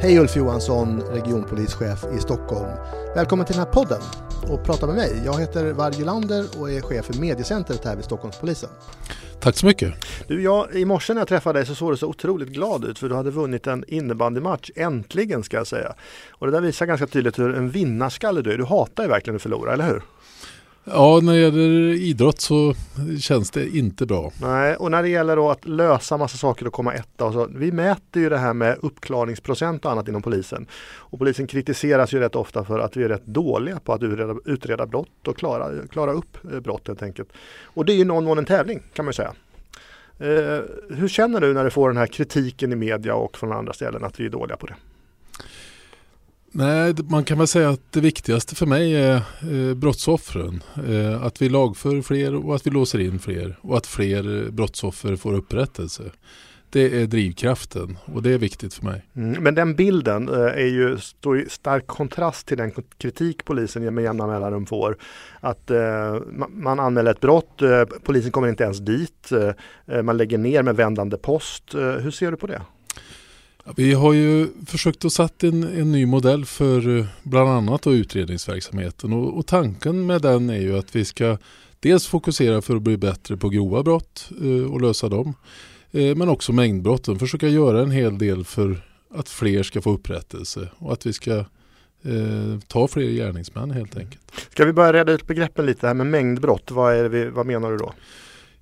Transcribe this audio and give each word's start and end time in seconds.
Hej 0.00 0.18
Ulf 0.18 0.36
Johansson, 0.36 1.00
regionpolischef 1.00 2.04
i 2.16 2.20
Stockholm. 2.20 2.68
Välkommen 3.14 3.46
till 3.46 3.56
den 3.56 3.64
här 3.66 3.72
podden 3.72 4.00
och 4.48 4.64
prata 4.64 4.86
med 4.86 4.96
mig. 4.96 5.22
Jag 5.24 5.40
heter 5.40 5.72
Varg 5.72 6.04
Lander 6.04 6.44
och 6.58 6.70
är 6.70 6.80
chef 6.80 7.04
för 7.04 7.14
mediecentret 7.14 7.84
här 7.84 7.96
vid 7.96 8.04
Stockholmspolisen. 8.04 8.70
Tack 9.40 9.56
så 9.56 9.66
mycket. 9.66 9.94
Du, 10.28 10.42
jag, 10.42 10.74
I 10.74 10.84
morse 10.84 11.14
när 11.14 11.20
jag 11.20 11.28
träffade 11.28 11.58
dig 11.58 11.66
så 11.66 11.74
såg 11.74 11.92
du 11.92 11.96
så 11.96 12.06
otroligt 12.06 12.48
glad 12.48 12.84
ut 12.84 12.98
för 12.98 13.08
du 13.08 13.14
hade 13.14 13.30
vunnit 13.30 13.66
en 13.66 13.84
innebandymatch, 13.88 14.70
äntligen 14.76 15.42
ska 15.42 15.56
jag 15.56 15.66
säga. 15.66 15.94
Och 16.30 16.46
det 16.46 16.52
där 16.52 16.60
visar 16.60 16.86
ganska 16.86 17.06
tydligt 17.06 17.38
hur 17.38 17.54
en 17.54 17.70
vinnarskalle 17.70 18.42
du 18.42 18.52
är. 18.52 18.58
Du 18.58 18.64
hatar 18.64 19.02
ju 19.02 19.08
verkligen 19.08 19.36
att 19.36 19.42
förlora, 19.42 19.72
eller 19.72 19.86
hur? 19.86 20.02
Ja, 20.88 21.20
när 21.22 21.32
det 21.32 21.38
gäller 21.38 21.94
idrott 21.94 22.40
så 22.40 22.74
känns 23.20 23.50
det 23.50 23.68
inte 23.68 24.06
bra. 24.06 24.32
Nej, 24.40 24.76
och 24.76 24.90
när 24.90 25.02
det 25.02 25.08
gäller 25.08 25.36
då 25.36 25.50
att 25.50 25.64
lösa 25.64 26.16
massa 26.16 26.36
saker 26.36 26.66
och 26.66 26.72
komma 26.72 26.94
etta 26.94 27.24
och 27.24 27.32
så. 27.32 27.48
Vi 27.54 27.72
mäter 27.72 28.22
ju 28.22 28.28
det 28.28 28.38
här 28.38 28.54
med 28.54 28.78
uppklarningsprocent 28.82 29.84
och 29.84 29.92
annat 29.92 30.08
inom 30.08 30.22
polisen. 30.22 30.66
Och 30.94 31.18
polisen 31.18 31.46
kritiseras 31.46 32.12
ju 32.12 32.18
rätt 32.18 32.36
ofta 32.36 32.64
för 32.64 32.78
att 32.78 32.96
vi 32.96 33.04
är 33.04 33.08
rätt 33.08 33.26
dåliga 33.26 33.80
på 33.80 33.92
att 33.92 34.02
utreda, 34.02 34.34
utreda 34.44 34.86
brott 34.86 35.28
och 35.28 35.36
klara, 35.36 35.86
klara 35.90 36.12
upp 36.12 36.38
eh, 36.52 36.60
brott 36.60 36.88
helt 36.88 37.02
enkelt. 37.02 37.28
Och 37.62 37.84
det 37.84 37.92
är 37.92 37.96
ju 37.96 38.04
någon 38.04 38.24
mån 38.24 38.38
en 38.38 38.44
tävling 38.44 38.82
kan 38.94 39.04
man 39.04 39.10
ju 39.10 39.16
säga. 39.16 39.32
Eh, 40.18 40.60
hur 40.96 41.08
känner 41.08 41.40
du 41.40 41.54
när 41.54 41.64
du 41.64 41.70
får 41.70 41.88
den 41.88 41.98
här 41.98 42.06
kritiken 42.06 42.72
i 42.72 42.76
media 42.76 43.14
och 43.14 43.36
från 43.36 43.52
andra 43.52 43.72
ställen 43.72 44.04
att 44.04 44.20
vi 44.20 44.26
är 44.26 44.30
dåliga 44.30 44.56
på 44.56 44.66
det? 44.66 44.74
Nej, 46.52 46.94
man 47.08 47.24
kan 47.24 47.38
väl 47.38 47.46
säga 47.46 47.68
att 47.70 47.92
det 47.92 48.00
viktigaste 48.00 48.54
för 48.54 48.66
mig 48.66 48.94
är 48.94 49.14
eh, 49.14 49.74
brottsoffren. 49.74 50.62
Eh, 50.88 51.22
att 51.22 51.42
vi 51.42 51.48
lagför 51.48 52.02
fler 52.02 52.34
och 52.34 52.54
att 52.54 52.66
vi 52.66 52.70
låser 52.70 52.98
in 52.98 53.18
fler 53.18 53.58
och 53.60 53.76
att 53.76 53.86
fler 53.86 54.44
eh, 54.44 54.50
brottsoffer 54.50 55.16
får 55.16 55.34
upprättelse. 55.34 56.02
Det 56.70 57.02
är 57.02 57.06
drivkraften 57.06 57.98
och 58.04 58.22
det 58.22 58.30
är 58.30 58.38
viktigt 58.38 58.74
för 58.74 58.84
mig. 58.84 59.04
Mm, 59.16 59.42
men 59.42 59.54
den 59.54 59.74
bilden 59.74 60.28
eh, 60.28 60.40
är 60.40 60.66
ju, 60.66 60.98
står 60.98 61.40
i 61.40 61.48
stark 61.48 61.86
kontrast 61.86 62.46
till 62.46 62.56
den 62.56 62.72
kritik 62.98 63.44
polisen 63.44 63.94
med 63.94 64.04
jämna 64.04 64.26
mellanrum 64.26 64.66
får. 64.66 64.96
Att 65.40 65.70
eh, 65.70 66.18
man 66.50 66.80
anmäler 66.80 67.10
ett 67.10 67.20
brott, 67.20 67.62
eh, 67.62 67.84
polisen 68.02 68.32
kommer 68.32 68.48
inte 68.48 68.64
ens 68.64 68.78
dit, 68.78 69.32
eh, 69.32 69.96
eh, 69.96 70.02
man 70.02 70.16
lägger 70.16 70.38
ner 70.38 70.62
med 70.62 70.76
vändande 70.76 71.16
post. 71.16 71.74
Eh, 71.74 71.80
hur 71.80 72.10
ser 72.10 72.30
du 72.30 72.36
på 72.36 72.46
det? 72.46 72.62
Vi 73.74 73.92
har 73.92 74.12
ju 74.12 74.48
försökt 74.66 75.04
att 75.04 75.12
sätta 75.12 75.46
en, 75.46 75.62
en 75.62 75.92
ny 75.92 76.06
modell 76.06 76.44
för 76.44 76.98
eh, 76.98 77.06
bland 77.22 77.50
annat 77.50 77.86
utredningsverksamheten 77.86 79.12
och, 79.12 79.38
och, 79.38 79.46
tanken 79.46 80.06
med 80.06 80.22
den 80.22 80.50
är 80.50 80.60
ju 80.60 80.78
att 80.78 80.96
vi 80.96 81.04
ska 81.04 81.38
dels 81.80 82.06
fokusera 82.06 82.62
för 82.62 82.76
att 82.76 82.82
bli 82.82 82.96
bättre 82.96 83.36
på 83.36 83.48
grova 83.48 83.82
brott 83.82 84.30
eh, 84.42 84.72
och 84.72 84.80
lösa 84.80 85.08
dem. 85.08 85.34
Eh, 85.90 86.16
men 86.16 86.28
också 86.28 86.52
mängdbrotten, 86.52 87.18
försöka 87.18 87.48
göra 87.48 87.82
en 87.82 87.90
hel 87.90 88.18
del 88.18 88.44
för 88.44 88.82
att 89.14 89.28
fler 89.28 89.62
ska 89.62 89.82
få 89.82 89.92
upprättelse 89.92 90.68
och 90.78 90.92
att 90.92 91.06
vi 91.06 91.12
ska 91.12 91.36
eh, 92.02 92.58
ta 92.66 92.88
fler 92.88 93.10
gärningsmän 93.10 93.70
helt 93.70 93.96
enkelt. 93.96 94.32
Ska 94.50 94.64
vi 94.64 94.72
börja 94.72 94.92
reda 94.92 95.12
ut 95.12 95.26
begreppen 95.26 95.66
lite 95.66 95.86
här 95.86 95.94
med 95.94 96.06
mängdbrott, 96.06 96.70
vad, 96.70 96.94
är 96.94 97.08
vi, 97.08 97.28
vad 97.28 97.46
menar 97.46 97.70
du 97.70 97.76
då? 97.76 97.92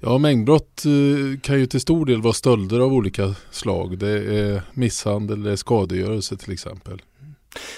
Ja, 0.06 0.18
mängdbrott 0.18 0.84
eh, 0.84 1.40
kan 1.40 1.60
ju 1.60 1.66
till 1.66 1.80
stor 1.80 2.06
del 2.06 2.22
vara 2.22 2.32
stölder 2.32 2.80
av 2.80 2.92
olika 2.92 3.34
slag. 3.50 3.98
Det 3.98 4.38
är 4.38 4.62
misshandel, 4.72 5.42
det 5.42 5.52
är 5.52 5.56
skadegörelse 5.56 6.36
till 6.36 6.52
exempel. 6.52 7.02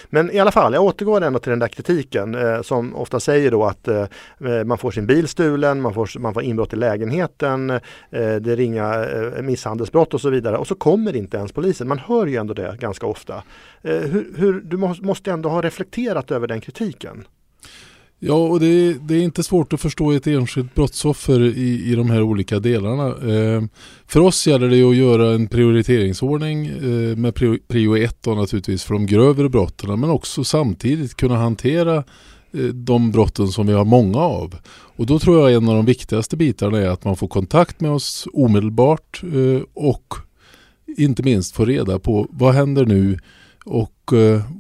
Men 0.07 0.31
i 0.31 0.39
alla 0.39 0.53
fall, 0.53 0.75
jag 0.75 0.85
återgår 0.85 1.21
ändå 1.21 1.39
till 1.39 1.51
den 1.51 1.59
där 1.59 1.69
kritiken 1.69 2.35
eh, 2.35 2.63
som 2.63 2.97
ofta 2.97 3.21
säger 3.21 3.51
då 3.51 3.65
att 3.65 3.89
eh, 3.89 4.07
eh, 4.45 4.65
man 4.65 4.79
får 4.79 4.91
sin 4.91 5.07
bil 5.07 5.29
stulen, 5.29 5.81
man 5.81 5.95
får, 5.95 6.19
man 6.19 6.35
får 6.35 6.43
inbrott 6.43 6.73
i 6.73 6.77
lägenheten, 6.77 7.71
eh, 7.71 7.81
det 8.11 8.53
är 8.53 8.61
inga 8.61 9.05
eh, 9.05 9.43
misshandelsbrott 9.43 10.15
och 10.15 10.21
så 10.21 10.31
vidare 10.31 10.57
och 10.57 10.67
så 10.67 10.75
kommer 10.75 11.17
inte 11.17 11.37
ens 11.37 11.53
polisen. 11.53 11.89
Man 11.89 11.99
hör 11.99 12.27
ju 12.27 12.37
ändå 12.37 12.55
det 12.55 12.77
ganska 12.81 13.07
ofta. 13.07 13.43
Eh, 13.83 13.99
hur, 13.99 14.33
hur, 14.37 14.61
du 14.61 14.77
måste 14.77 15.33
ändå 15.33 15.49
ha 15.49 15.63
reflekterat 15.63 16.31
över 16.31 16.47
den 16.47 16.61
kritiken. 16.61 17.25
Ja, 18.19 18.35
och 18.35 18.61
det 18.61 18.67
är, 18.67 18.95
det 18.95 19.15
är, 19.15 19.23
inte 19.23 19.43
svårt 19.43 19.73
att 19.73 19.81
förstå 19.81 20.13
ett 20.13 20.27
enskilt 20.27 20.75
brottsoffer 20.75 21.41
i, 21.41 21.93
i 21.93 21.95
de 21.95 22.11
här 22.11 22.23
olika 22.23 22.59
delarna. 22.59 23.07
Eh, 23.07 23.63
för 24.07 24.21
oss 24.21 24.47
gäller 24.47 24.69
det 24.69 24.83
att 24.83 24.97
göra 24.97 25.35
en 25.35 25.47
prioriteringsordning 25.47 26.67
eh, 26.67 27.17
med 27.17 27.35
prio, 27.35 27.59
prio 27.69 27.97
1 27.97 28.23
då 28.23 28.35
naturligtvis 28.35 28.85
för 28.85 28.95
de 28.95 29.07
grövre 29.07 29.49
brotten 29.49 30.01
men 30.01 30.11
också 30.11 30.45
samtidigt 30.45 31.15
kunna 31.15 31.37
hantera 31.37 31.97
eh, 32.53 32.65
de 32.65 33.11
brotten 33.11 33.49
som 33.49 33.67
vi 33.67 33.73
har 33.73 33.85
många 33.85 34.19
av. 34.19 34.57
Och 34.69 35.07
då 35.07 35.19
tror 35.19 35.39
jag 35.39 35.57
en 35.57 35.69
av 35.69 35.75
de 35.75 35.87
viktigaste 35.87 36.37
bitarna 36.37 36.79
är 36.79 36.89
att 36.89 37.05
man 37.05 37.17
får 37.17 37.29
kontakt 37.29 37.81
med 37.81 37.91
oss 37.91 38.29
omedelbart 38.33 39.23
eh, 39.23 39.63
och 39.75 40.15
inte 40.97 41.23
minst 41.23 41.55
få 41.55 41.65
reda 41.65 41.99
på 41.99 42.27
vad 42.31 42.55
händer 42.55 42.87
nu 42.87 43.19
och 43.65 43.93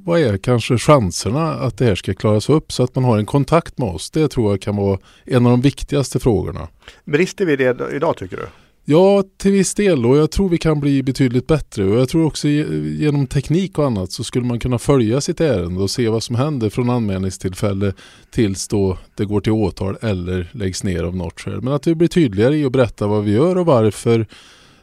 vad 0.05 0.21
är 0.21 0.39
kanske 0.39 0.79
chanserna 0.79 1.53
att 1.53 1.79
det 1.79 1.85
här 1.85 1.95
ska 1.95 2.15
klaras 2.15 2.49
upp 2.49 2.73
så 2.73 2.83
att 2.83 2.95
man 2.95 3.05
har 3.05 3.19
en 3.19 3.27
kontakt 3.27 3.79
med 3.79 3.89
oss. 3.89 4.11
Det 4.11 4.29
tror 4.29 4.53
jag 4.53 4.61
kan 4.61 4.77
vara 4.77 4.99
en 5.25 5.47
av 5.47 5.51
de 5.51 5.61
viktigaste 5.61 6.19
frågorna. 6.19 6.69
Brister 7.05 7.47
vi 7.47 7.57
det 7.57 7.95
idag 7.95 8.17
tycker 8.17 8.37
du? 8.37 8.47
Ja, 8.89 9.25
till 9.37 9.53
viss 9.53 9.75
del 9.75 10.07
och 10.07 10.17
jag 10.17 10.31
tror 10.31 10.49
vi 10.49 10.59
kan 10.59 10.81
bli 10.81 11.03
betydligt 11.03 11.47
bättre 11.47 11.85
och 11.85 11.99
jag 11.99 12.09
tror 12.09 12.27
också 12.27 12.49
genom 12.49 13.27
teknik 13.27 13.79
och 13.79 13.87
annat 13.87 14.13
så 14.13 14.25
skulle 14.25 14.47
man 14.47 14.61
kunna 14.61 14.79
följa 14.79 15.21
sitt 15.21 15.41
ärende 15.41 15.83
och 15.83 15.91
se 15.91 16.09
vad 16.09 16.23
som 16.23 16.37
händer 16.37 16.71
från 16.71 16.91
anmälningstillfälle 16.91 17.93
tills 18.31 18.69
då 18.69 18.99
det 19.15 19.25
går 19.25 19.41
till 19.41 19.53
åtal 19.53 19.97
eller 20.01 20.51
läggs 20.53 20.85
ner 20.85 21.03
av 21.03 21.17
något 21.17 21.41
skäl. 21.41 21.61
Men 21.63 21.73
att 21.73 21.87
vi 21.87 21.95
blir 21.95 22.09
tydligare 22.09 22.57
i 22.57 22.65
att 22.65 22.73
berätta 22.73 23.07
vad 23.07 23.25
vi 23.25 23.33
gör 23.33 23.59
och 23.59 23.67
varför 23.67 24.21
Eh, 24.21 24.27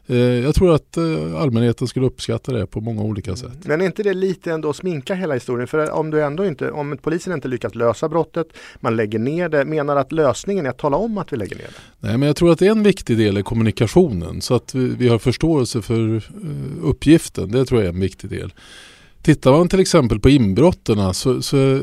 jag 0.05 0.55
tror 0.55 0.75
att 0.75 0.97
eh, 0.97 1.35
allmänheten 1.35 1.87
skulle 1.87 2.05
uppskatta 2.05 2.53
det 2.53 2.67
på 2.67 2.81
många 2.81 3.01
olika 3.01 3.35
sätt. 3.35 3.57
Men 3.63 3.81
är 3.81 3.85
inte 3.85 4.03
det 4.03 4.13
lite 4.13 4.51
ändå 4.51 4.69
att 4.69 4.75
sminka 4.75 5.15
hela 5.15 5.33
historien? 5.33 5.67
För 5.67 5.91
om 5.91 6.11
du 6.11 6.23
ändå 6.23 6.45
inte, 6.45 6.71
om 6.71 6.97
polisen 7.01 7.33
inte 7.33 7.47
lyckas 7.47 7.75
lösa 7.75 8.09
brottet, 8.09 8.47
man 8.79 8.95
lägger 8.95 9.19
ner 9.19 9.49
det, 9.49 9.65
menar 9.65 9.95
att 9.95 10.11
lösningen 10.11 10.65
är 10.65 10.69
att 10.69 10.77
tala 10.77 10.97
om 10.97 11.17
att 11.17 11.33
vi 11.33 11.37
lägger 11.37 11.55
ner 11.55 11.63
det? 11.63 12.07
Nej, 12.07 12.17
men 12.17 12.27
jag 12.27 12.35
tror 12.35 12.51
att 12.51 12.61
en 12.61 12.83
viktig 12.83 13.17
del 13.17 13.37
är 13.37 13.41
kommunikationen 13.41 14.41
så 14.41 14.55
att 14.55 14.75
vi, 14.75 14.87
vi 14.87 15.07
har 15.07 15.19
förståelse 15.19 15.81
för 15.81 15.99
uh, 15.99 16.21
uppgiften. 16.83 17.51
Det 17.51 17.65
tror 17.65 17.81
jag 17.81 17.85
är 17.85 17.93
en 17.93 17.99
viktig 17.99 18.29
del. 18.29 18.53
Tittar 19.21 19.51
man 19.51 19.67
till 19.67 19.79
exempel 19.79 20.19
på 20.19 20.29
inbrotten 20.29 21.13
så, 21.13 21.41
så, 21.41 21.81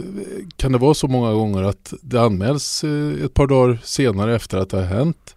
kan 0.56 0.72
det 0.72 0.78
vara 0.78 0.94
så 0.94 1.08
många 1.08 1.32
gånger 1.32 1.62
att 1.62 1.94
det 2.02 2.20
anmäls 2.20 2.84
ett 3.24 3.34
par 3.34 3.46
dagar 3.46 3.78
senare 3.84 4.34
efter 4.34 4.58
att 4.58 4.70
det 4.70 4.76
har 4.76 4.84
hänt. 4.84 5.36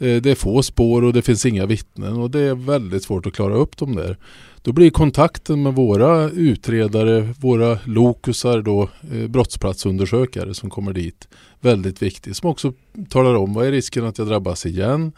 Eh, 0.00 0.22
det 0.22 0.30
är 0.30 0.34
få 0.34 0.62
spår 0.62 1.04
och 1.04 1.12
det 1.12 1.22
finns 1.22 1.46
inga 1.46 1.66
vittnen 1.66 2.12
och 2.12 2.30
det 2.30 2.40
är 2.40 2.54
väldigt 2.54 3.02
svårt 3.02 3.26
att 3.26 3.34
klara 3.34 3.54
upp 3.54 3.76
dem 3.76 3.94
där. 3.94 4.16
Då 4.62 4.72
blir 4.72 4.90
kontakten 4.90 5.62
med 5.62 5.74
våra 5.74 6.30
utredare, 6.30 7.34
våra 7.40 7.78
lokusar 7.84 8.62
då, 8.62 8.88
eh, 9.12 9.28
brottsplatsundersökare 9.28 10.54
som 10.54 10.70
kommer 10.70 10.92
dit 10.92 11.28
väldigt 11.60 12.02
viktig. 12.02 12.36
Som 12.36 12.50
också 12.50 12.72
talar 13.08 13.34
om 13.34 13.54
vad 13.54 13.66
är 13.66 13.72
risken 13.72 14.04
att 14.04 14.18
jag 14.18 14.26
drabbas 14.28 14.66
igen? 14.66 15.12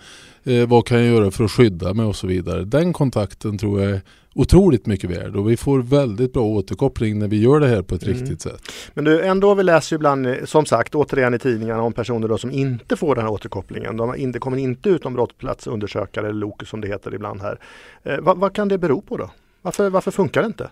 Eh, 0.44 0.66
vad 0.66 0.86
kan 0.86 0.98
jag 0.98 1.06
göra 1.06 1.30
för 1.30 1.44
att 1.44 1.50
skydda 1.50 1.94
mig 1.94 2.06
och 2.06 2.16
så 2.16 2.26
vidare. 2.26 2.64
Den 2.64 2.92
kontakten 2.92 3.58
tror 3.58 3.82
jag 3.82 3.90
är 3.90 4.02
otroligt 4.34 4.86
mycket 4.86 5.10
värd 5.10 5.36
och 5.36 5.50
vi 5.50 5.56
får 5.56 5.78
väldigt 5.78 6.32
bra 6.32 6.42
återkoppling 6.42 7.18
när 7.18 7.28
vi 7.28 7.40
gör 7.40 7.60
det 7.60 7.68
här 7.68 7.82
på 7.82 7.94
ett 7.94 8.02
mm. 8.02 8.14
riktigt 8.14 8.40
sätt. 8.40 8.62
Men 8.94 9.04
du, 9.04 9.22
ändå 9.22 9.54
vi 9.54 9.62
läser 9.62 9.96
ibland, 9.96 10.36
som 10.44 10.66
sagt, 10.66 10.94
återigen 10.94 11.34
i 11.34 11.38
tidningarna 11.38 11.82
om 11.82 11.92
personer 11.92 12.28
då 12.28 12.38
som 12.38 12.50
inte 12.50 12.96
får 12.96 13.14
den 13.14 13.24
här 13.24 13.32
återkopplingen. 13.32 13.96
De 13.96 14.16
inte, 14.16 14.38
kommer 14.38 14.56
inte 14.56 14.88
ut 14.88 15.06
om 15.06 15.14
brottsplatsundersökare 15.14 16.28
eller 16.28 16.40
LOK 16.40 16.66
som 16.66 16.80
det 16.80 16.88
heter 16.88 17.14
ibland 17.14 17.40
här. 17.40 17.58
Eh, 18.02 18.18
vad, 18.20 18.38
vad 18.38 18.54
kan 18.54 18.68
det 18.68 18.78
bero 18.78 19.00
på 19.00 19.16
då? 19.16 19.30
Varför, 19.62 19.90
varför 19.90 20.10
funkar 20.10 20.40
det 20.40 20.46
inte? 20.46 20.70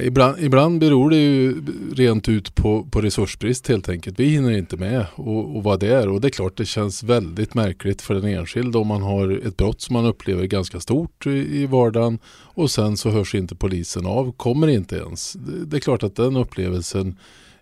Ibland, 0.00 0.38
ibland 0.40 0.80
beror 0.80 1.10
det 1.10 1.16
ju 1.16 1.62
rent 1.94 2.28
ut 2.28 2.54
på, 2.54 2.84
på 2.90 3.00
resursbrist 3.00 3.68
helt 3.68 3.88
enkelt. 3.88 4.20
Vi 4.20 4.24
hinner 4.24 4.50
inte 4.50 4.76
med 4.76 5.06
och, 5.14 5.56
och 5.56 5.62
vad 5.62 5.80
det 5.80 5.94
är. 5.94 6.08
Och 6.08 6.20
det 6.20 6.28
är 6.28 6.30
klart 6.30 6.56
det 6.56 6.66
känns 6.66 7.02
väldigt 7.02 7.54
märkligt 7.54 8.02
för 8.02 8.14
den 8.14 8.24
enskilde 8.24 8.78
om 8.78 8.86
man 8.86 9.02
har 9.02 9.46
ett 9.46 9.56
brott 9.56 9.80
som 9.80 9.92
man 9.92 10.06
upplever 10.06 10.44
ganska 10.44 10.80
stort 10.80 11.26
i, 11.26 11.30
i 11.30 11.66
vardagen 11.66 12.18
och 12.28 12.70
sen 12.70 12.96
så 12.96 13.10
hörs 13.10 13.34
inte 13.34 13.54
polisen 13.54 14.06
av, 14.06 14.32
kommer 14.32 14.68
inte 14.68 14.96
ens. 14.96 15.32
Det, 15.32 15.64
det 15.64 15.76
är 15.76 15.80
klart 15.80 16.02
att 16.02 16.16
den 16.16 16.36
upplevelsen 16.36 17.16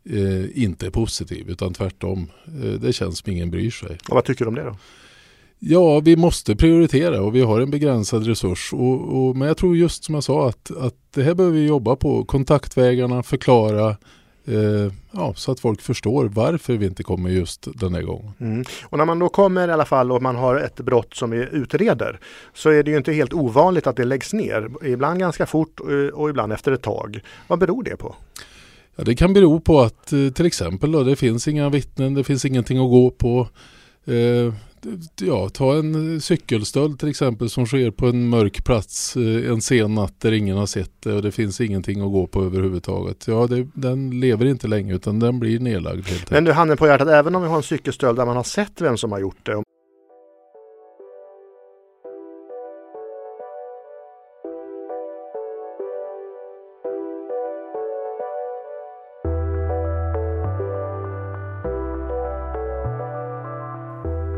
eh, 0.04 0.62
inte 0.62 0.86
är 0.86 0.90
positiv 0.90 1.50
utan 1.50 1.74
tvärtom. 1.74 2.30
Eh, 2.46 2.70
det 2.80 2.92
känns 2.92 3.18
som 3.18 3.32
ingen 3.32 3.50
bryr 3.50 3.70
sig. 3.70 3.98
Och 4.08 4.14
vad 4.14 4.24
tycker 4.24 4.44
du 4.44 4.48
om 4.48 4.54
det 4.54 4.64
då? 4.64 4.76
Ja, 5.58 6.00
vi 6.00 6.16
måste 6.16 6.56
prioritera 6.56 7.22
och 7.22 7.34
vi 7.34 7.40
har 7.40 7.60
en 7.60 7.70
begränsad 7.70 8.26
resurs. 8.26 8.72
Och, 8.72 9.18
och, 9.18 9.36
men 9.36 9.48
jag 9.48 9.56
tror 9.56 9.76
just 9.76 10.04
som 10.04 10.14
jag 10.14 10.24
sa 10.24 10.48
att, 10.48 10.70
att 10.78 10.94
det 11.14 11.22
här 11.22 11.34
behöver 11.34 11.56
vi 11.56 11.66
jobba 11.66 11.96
på. 11.96 12.24
Kontaktvägarna, 12.24 13.22
förklara 13.22 13.96
eh, 14.44 14.92
ja, 15.10 15.34
så 15.36 15.52
att 15.52 15.60
folk 15.60 15.80
förstår 15.80 16.24
varför 16.24 16.76
vi 16.76 16.86
inte 16.86 17.02
kommer 17.02 17.30
just 17.30 17.68
den 17.74 17.94
här 17.94 18.02
gången. 18.02 18.32
Mm. 18.40 18.64
Och 18.84 18.98
när 18.98 19.04
man 19.04 19.18
då 19.18 19.28
kommer 19.28 19.68
i 19.68 19.72
alla 19.72 19.84
fall 19.84 20.12
och 20.12 20.22
man 20.22 20.36
har 20.36 20.56
ett 20.56 20.76
brott 20.76 21.14
som 21.14 21.30
vi 21.30 21.48
utreder 21.52 22.20
så 22.54 22.70
är 22.70 22.82
det 22.82 22.90
ju 22.90 22.96
inte 22.96 23.12
helt 23.12 23.32
ovanligt 23.34 23.86
att 23.86 23.96
det 23.96 24.04
läggs 24.04 24.32
ner. 24.32 24.70
Ibland 24.84 25.18
ganska 25.18 25.46
fort 25.46 25.80
och 26.12 26.30
ibland 26.30 26.52
efter 26.52 26.72
ett 26.72 26.82
tag. 26.82 27.20
Vad 27.46 27.58
beror 27.58 27.82
det 27.82 27.96
på? 27.96 28.14
Ja, 28.96 29.04
det 29.04 29.14
kan 29.14 29.32
bero 29.32 29.60
på 29.60 29.80
att 29.80 30.12
eh, 30.12 30.28
till 30.34 30.46
exempel 30.46 30.92
då, 30.92 31.02
det 31.02 31.16
finns 31.16 31.48
inga 31.48 31.68
vittnen, 31.68 32.14
det 32.14 32.24
finns 32.24 32.44
ingenting 32.44 32.78
att 32.78 32.90
gå 32.90 33.10
på. 33.10 33.48
Eh, 34.04 34.54
ja, 35.20 35.48
ta 35.48 35.76
en 35.76 36.20
cykelstöld 36.20 36.98
till 37.00 37.08
exempel 37.08 37.50
som 37.50 37.66
sker 37.66 37.90
på 37.90 38.06
en 38.06 38.28
mörk 38.28 38.64
plats 38.64 39.16
eh, 39.16 39.50
en 39.52 39.60
sen 39.60 39.94
natt 39.94 40.20
där 40.20 40.32
ingen 40.32 40.56
har 40.56 40.66
sett 40.66 41.02
det 41.02 41.12
och 41.12 41.22
det 41.22 41.32
finns 41.32 41.60
ingenting 41.60 42.00
att 42.00 42.12
gå 42.12 42.26
på 42.26 42.44
överhuvudtaget. 42.44 43.24
Ja, 43.28 43.46
det, 43.46 43.68
den 43.74 44.20
lever 44.20 44.46
inte 44.46 44.68
länge 44.68 44.94
utan 44.94 45.18
den 45.18 45.38
blir 45.38 45.60
nedlagd. 45.60 46.06
Helt 46.06 46.30
Men 46.30 46.44
du, 46.44 46.52
handen 46.52 46.76
på 46.76 46.86
hjärtat, 46.86 47.08
även 47.08 47.34
om 47.34 47.42
vi 47.42 47.48
har 47.48 47.56
en 47.56 47.62
cykelstöld 47.62 48.18
där 48.18 48.26
man 48.26 48.36
har 48.36 48.44
sett 48.44 48.80
vem 48.80 48.96
som 48.96 49.12
har 49.12 49.18
gjort 49.18 49.46
det 49.46 49.62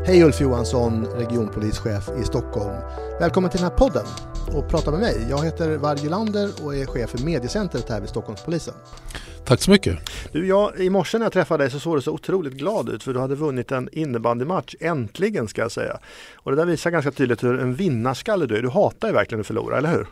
Hej 0.09 0.23
Ulf 0.23 0.41
Johansson, 0.41 1.05
regionpolischef 1.05 2.09
i 2.21 2.23
Stockholm. 2.23 2.75
Välkommen 3.19 3.51
till 3.51 3.59
den 3.59 3.69
här 3.69 3.77
podden 3.77 4.05
och 4.53 4.69
prata 4.69 4.91
med 4.91 4.99
mig. 4.99 5.27
Jag 5.29 5.45
heter 5.45 5.77
Varg 5.77 6.09
Lander 6.09 6.49
och 6.63 6.75
är 6.75 6.85
chef 6.85 7.09
för 7.09 7.25
mediecentret 7.25 7.89
här 7.89 7.99
vid 7.99 8.09
Stockholmspolisen. 8.09 8.73
Tack 9.45 9.61
så 9.61 9.71
mycket. 9.71 9.97
Du, 10.31 10.47
jag, 10.47 10.79
I 10.79 10.89
morse 10.89 11.17
när 11.17 11.25
jag 11.25 11.33
träffade 11.33 11.63
dig 11.63 11.71
så 11.71 11.79
såg 11.79 11.97
du 11.97 12.01
så 12.01 12.11
otroligt 12.11 12.53
glad 12.53 12.89
ut 12.89 13.03
för 13.03 13.13
du 13.13 13.19
hade 13.19 13.35
vunnit 13.35 13.71
en 13.71 13.89
innebandymatch, 13.91 14.75
äntligen 14.79 15.47
ska 15.47 15.61
jag 15.61 15.71
säga. 15.71 15.99
Och 16.35 16.51
det 16.51 16.57
där 16.57 16.65
visar 16.65 16.91
ganska 16.91 17.11
tydligt 17.11 17.43
hur 17.43 17.59
en 17.59 17.75
vinnarskalle 17.75 18.45
du 18.45 18.57
är. 18.57 18.61
Du 18.61 18.69
hatar 18.69 19.07
ju 19.07 19.13
verkligen 19.13 19.41
att 19.41 19.47
förlora, 19.47 19.77
eller 19.77 19.91
hur? 19.91 20.07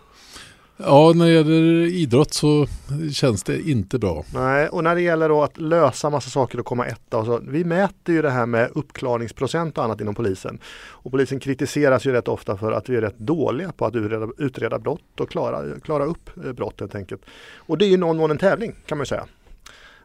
Ja, 0.79 1.13
när 1.15 1.25
det 1.25 1.31
gäller 1.31 1.85
idrott 1.85 2.33
så 2.33 2.67
känns 3.11 3.43
det 3.43 3.69
inte 3.69 3.99
bra. 3.99 4.23
Nej, 4.33 4.69
och 4.69 4.83
när 4.83 4.95
det 4.95 5.01
gäller 5.01 5.29
då 5.29 5.43
att 5.43 5.57
lösa 5.57 6.09
massa 6.09 6.29
saker 6.29 6.59
och 6.59 6.65
komma 6.65 6.85
etta. 6.85 7.17
Och 7.17 7.25
så, 7.25 7.41
vi 7.47 7.63
mäter 7.63 8.15
ju 8.15 8.21
det 8.21 8.29
här 8.29 8.45
med 8.45 8.71
uppklarningsprocent 8.75 9.77
och 9.77 9.83
annat 9.83 10.01
inom 10.01 10.15
polisen. 10.15 10.59
Och 10.89 11.11
polisen 11.11 11.39
kritiseras 11.39 12.05
ju 12.05 12.11
rätt 12.11 12.27
ofta 12.27 12.57
för 12.57 12.71
att 12.71 12.89
vi 12.89 12.95
är 12.95 13.01
rätt 13.01 13.19
dåliga 13.19 13.71
på 13.71 13.85
att 13.85 13.95
utreda, 13.95 14.27
utreda 14.37 14.79
brott 14.79 15.19
och 15.19 15.29
klara, 15.29 15.79
klara 15.79 16.05
upp 16.05 16.29
eh, 16.45 16.51
brott 16.51 16.79
helt 16.79 16.95
enkelt. 16.95 17.21
Och 17.55 17.77
det 17.77 17.85
är 17.85 17.89
ju 17.89 17.97
någon 17.97 18.17
mån 18.17 18.31
en 18.31 18.37
tävling 18.37 18.75
kan 18.85 18.97
man 18.97 19.03
ju 19.03 19.07
säga. 19.07 19.25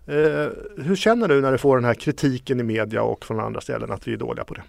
Eh, 0.06 0.48
hur 0.84 0.96
känner 0.96 1.28
du 1.28 1.40
när 1.40 1.52
du 1.52 1.58
får 1.58 1.76
den 1.76 1.84
här 1.84 1.94
kritiken 1.94 2.60
i 2.60 2.62
media 2.62 3.02
och 3.02 3.24
från 3.24 3.40
andra 3.40 3.60
ställen 3.60 3.90
att 3.90 4.08
vi 4.08 4.12
är 4.12 4.16
dåliga 4.16 4.44
på 4.44 4.54
det? 4.54 4.62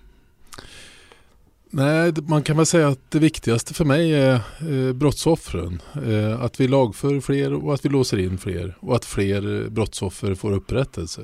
Nej, 1.75 2.13
man 2.27 2.43
kan 2.43 2.57
väl 2.57 2.65
säga 2.65 2.87
att 2.87 3.11
det 3.11 3.19
viktigaste 3.19 3.73
för 3.73 3.85
mig 3.85 4.13
är 4.13 4.33
eh, 4.33 4.93
brottsoffren. 4.93 5.81
Eh, 6.05 6.41
att 6.41 6.59
vi 6.59 6.67
lagför 6.67 7.19
fler 7.19 7.53
och 7.53 7.73
att 7.73 7.85
vi 7.85 7.89
låser 7.89 8.17
in 8.17 8.37
fler 8.37 8.77
och 8.79 8.95
att 8.95 9.05
fler 9.05 9.63
eh, 9.63 9.69
brottsoffer 9.69 10.35
får 10.35 10.51
upprättelse. 10.51 11.21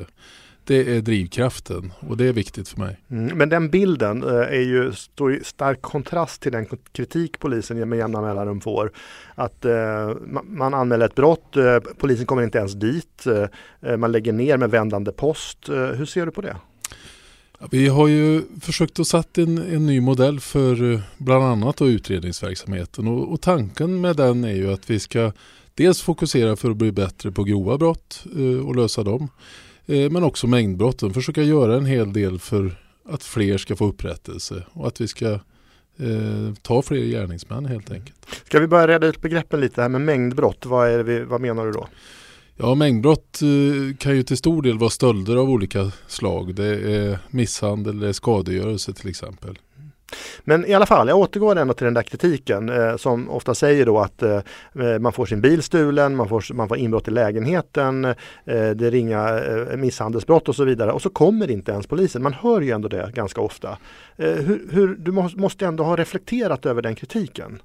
Det 0.63 0.95
är 0.95 1.01
drivkraften 1.01 1.93
och 1.99 2.17
det 2.17 2.25
är 2.25 2.33
viktigt 2.33 2.67
för 2.67 2.79
mig. 2.79 2.99
Mm, 3.11 3.37
men 3.37 3.49
den 3.49 3.69
bilden 3.69 4.23
eh, 4.23 4.29
är 4.29 4.61
ju, 4.61 4.93
står 4.93 5.35
i 5.35 5.43
stark 5.43 5.81
kontrast 5.81 6.41
till 6.41 6.51
den 6.51 6.65
kritik 6.91 7.39
polisen 7.39 7.89
med 7.89 7.99
jämna 7.99 8.21
mellanrum 8.21 8.61
får. 8.61 8.91
Att 9.35 9.65
eh, 9.65 10.11
man 10.43 10.73
anmäler 10.73 11.05
ett 11.05 11.15
brott, 11.15 11.57
eh, 11.57 11.79
polisen 11.97 12.25
kommer 12.25 12.43
inte 12.43 12.57
ens 12.57 12.73
dit, 12.73 13.25
eh, 13.27 13.45
eh, 13.91 13.97
man 13.97 14.11
lägger 14.11 14.33
ner 14.33 14.57
med 14.57 14.71
vändande 14.71 15.11
post. 15.11 15.69
Eh, 15.69 15.75
hur 15.75 16.05
ser 16.05 16.25
du 16.25 16.31
på 16.31 16.41
det? 16.41 16.55
Vi 17.71 17.87
har 17.87 18.07
ju 18.07 18.43
försökt 18.61 18.99
att 18.99 19.07
sätta 19.07 19.41
en, 19.41 19.57
en 19.57 19.85
ny 19.85 20.01
modell 20.01 20.39
för 20.39 20.93
eh, 20.93 20.99
bland 21.17 21.43
annat 21.43 21.81
utredningsverksamheten 21.81 23.07
och, 23.07 23.31
och, 23.33 23.41
tanken 23.41 24.01
med 24.01 24.15
den 24.15 24.43
är 24.43 24.53
ju 24.53 24.73
att 24.73 24.89
vi 24.89 24.99
ska 24.99 25.31
dels 25.73 26.01
fokusera 26.01 26.55
för 26.55 26.71
att 26.71 26.77
bli 26.77 26.91
bättre 26.91 27.31
på 27.31 27.43
grova 27.43 27.77
brott 27.77 28.25
eh, 28.37 28.67
och 28.67 28.75
lösa 28.75 29.03
dem. 29.03 29.29
Eh, 29.85 30.09
men 30.11 30.23
också 30.23 30.47
mängdbrotten, 30.47 31.13
försöka 31.13 31.43
göra 31.43 31.77
en 31.77 31.85
hel 31.85 32.13
del 32.13 32.39
för 32.39 32.75
att 33.09 33.23
fler 33.23 33.57
ska 33.57 33.75
få 33.75 33.85
upprättelse 33.85 34.63
och 34.71 34.87
att 34.87 35.01
vi 35.01 35.07
ska 35.07 35.31
eh, 35.97 36.53
ta 36.61 36.81
fler 36.81 37.05
gärningsmän 37.05 37.65
helt 37.65 37.91
enkelt. 37.91 38.27
Ska 38.45 38.59
vi 38.59 38.67
börja 38.67 38.87
reda 38.87 39.07
ut 39.07 39.21
begreppen 39.21 39.61
lite 39.61 39.81
här 39.81 39.89
med 39.89 40.01
mängdbrott, 40.01 40.65
vad, 40.65 40.89
är 40.89 41.03
vi, 41.03 41.23
vad 41.23 41.41
menar 41.41 41.65
du 41.65 41.71
då? 41.71 41.87
Ja, 42.61 42.75
mängdbrott 42.75 43.41
eh, 43.41 43.97
kan 43.97 44.15
ju 44.15 44.23
till 44.23 44.37
stor 44.37 44.61
del 44.61 44.77
vara 44.77 44.89
stölder 44.89 45.35
av 45.35 45.49
olika 45.49 45.91
slag. 46.07 46.55
Det 46.55 46.95
är 46.95 47.19
misshandel, 47.29 47.99
det 47.99 48.07
är 48.07 48.13
skadegörelse 48.13 48.93
till 48.93 49.09
exempel. 49.09 49.59
Men 50.43 50.65
i 50.65 50.73
alla 50.73 50.85
fall, 50.85 51.07
jag 51.07 51.17
återgår 51.17 51.55
ändå 51.55 51.73
till 51.73 51.85
den 51.85 51.93
där 51.93 52.03
kritiken 52.03 52.69
eh, 52.69 52.97
som 52.97 53.29
ofta 53.29 53.55
säger 53.55 53.85
då 53.85 53.99
att 53.99 54.23
eh, 54.23 54.41
man 54.99 55.13
får 55.13 55.25
sin 55.25 55.41
bil 55.41 55.61
stulen, 55.61 56.15
man 56.15 56.29
får, 56.29 56.53
man 56.53 56.67
får 56.67 56.77
inbrott 56.77 57.07
i 57.07 57.11
lägenheten, 57.11 58.05
eh, 58.05 58.15
det 58.45 58.87
är 58.87 58.91
ringa 58.91 59.39
eh, 59.39 59.77
misshandelsbrott 59.77 60.49
och 60.49 60.55
så 60.55 60.63
vidare 60.63 60.91
och 60.91 61.01
så 61.01 61.09
kommer 61.09 61.51
inte 61.51 61.71
ens 61.71 61.87
polisen. 61.87 62.23
Man 62.23 62.33
hör 62.33 62.61
ju 62.61 62.71
ändå 62.71 62.87
det 62.87 63.11
ganska 63.15 63.41
ofta. 63.41 63.77
Eh, 64.17 64.33
hur, 64.33 64.67
hur, 64.71 64.95
du 64.95 65.11
måste 65.11 65.65
ändå 65.65 65.83
ha 65.83 65.95
reflekterat 65.95 66.65
över 66.65 66.81
den 66.81 66.95
kritiken. 66.95 67.59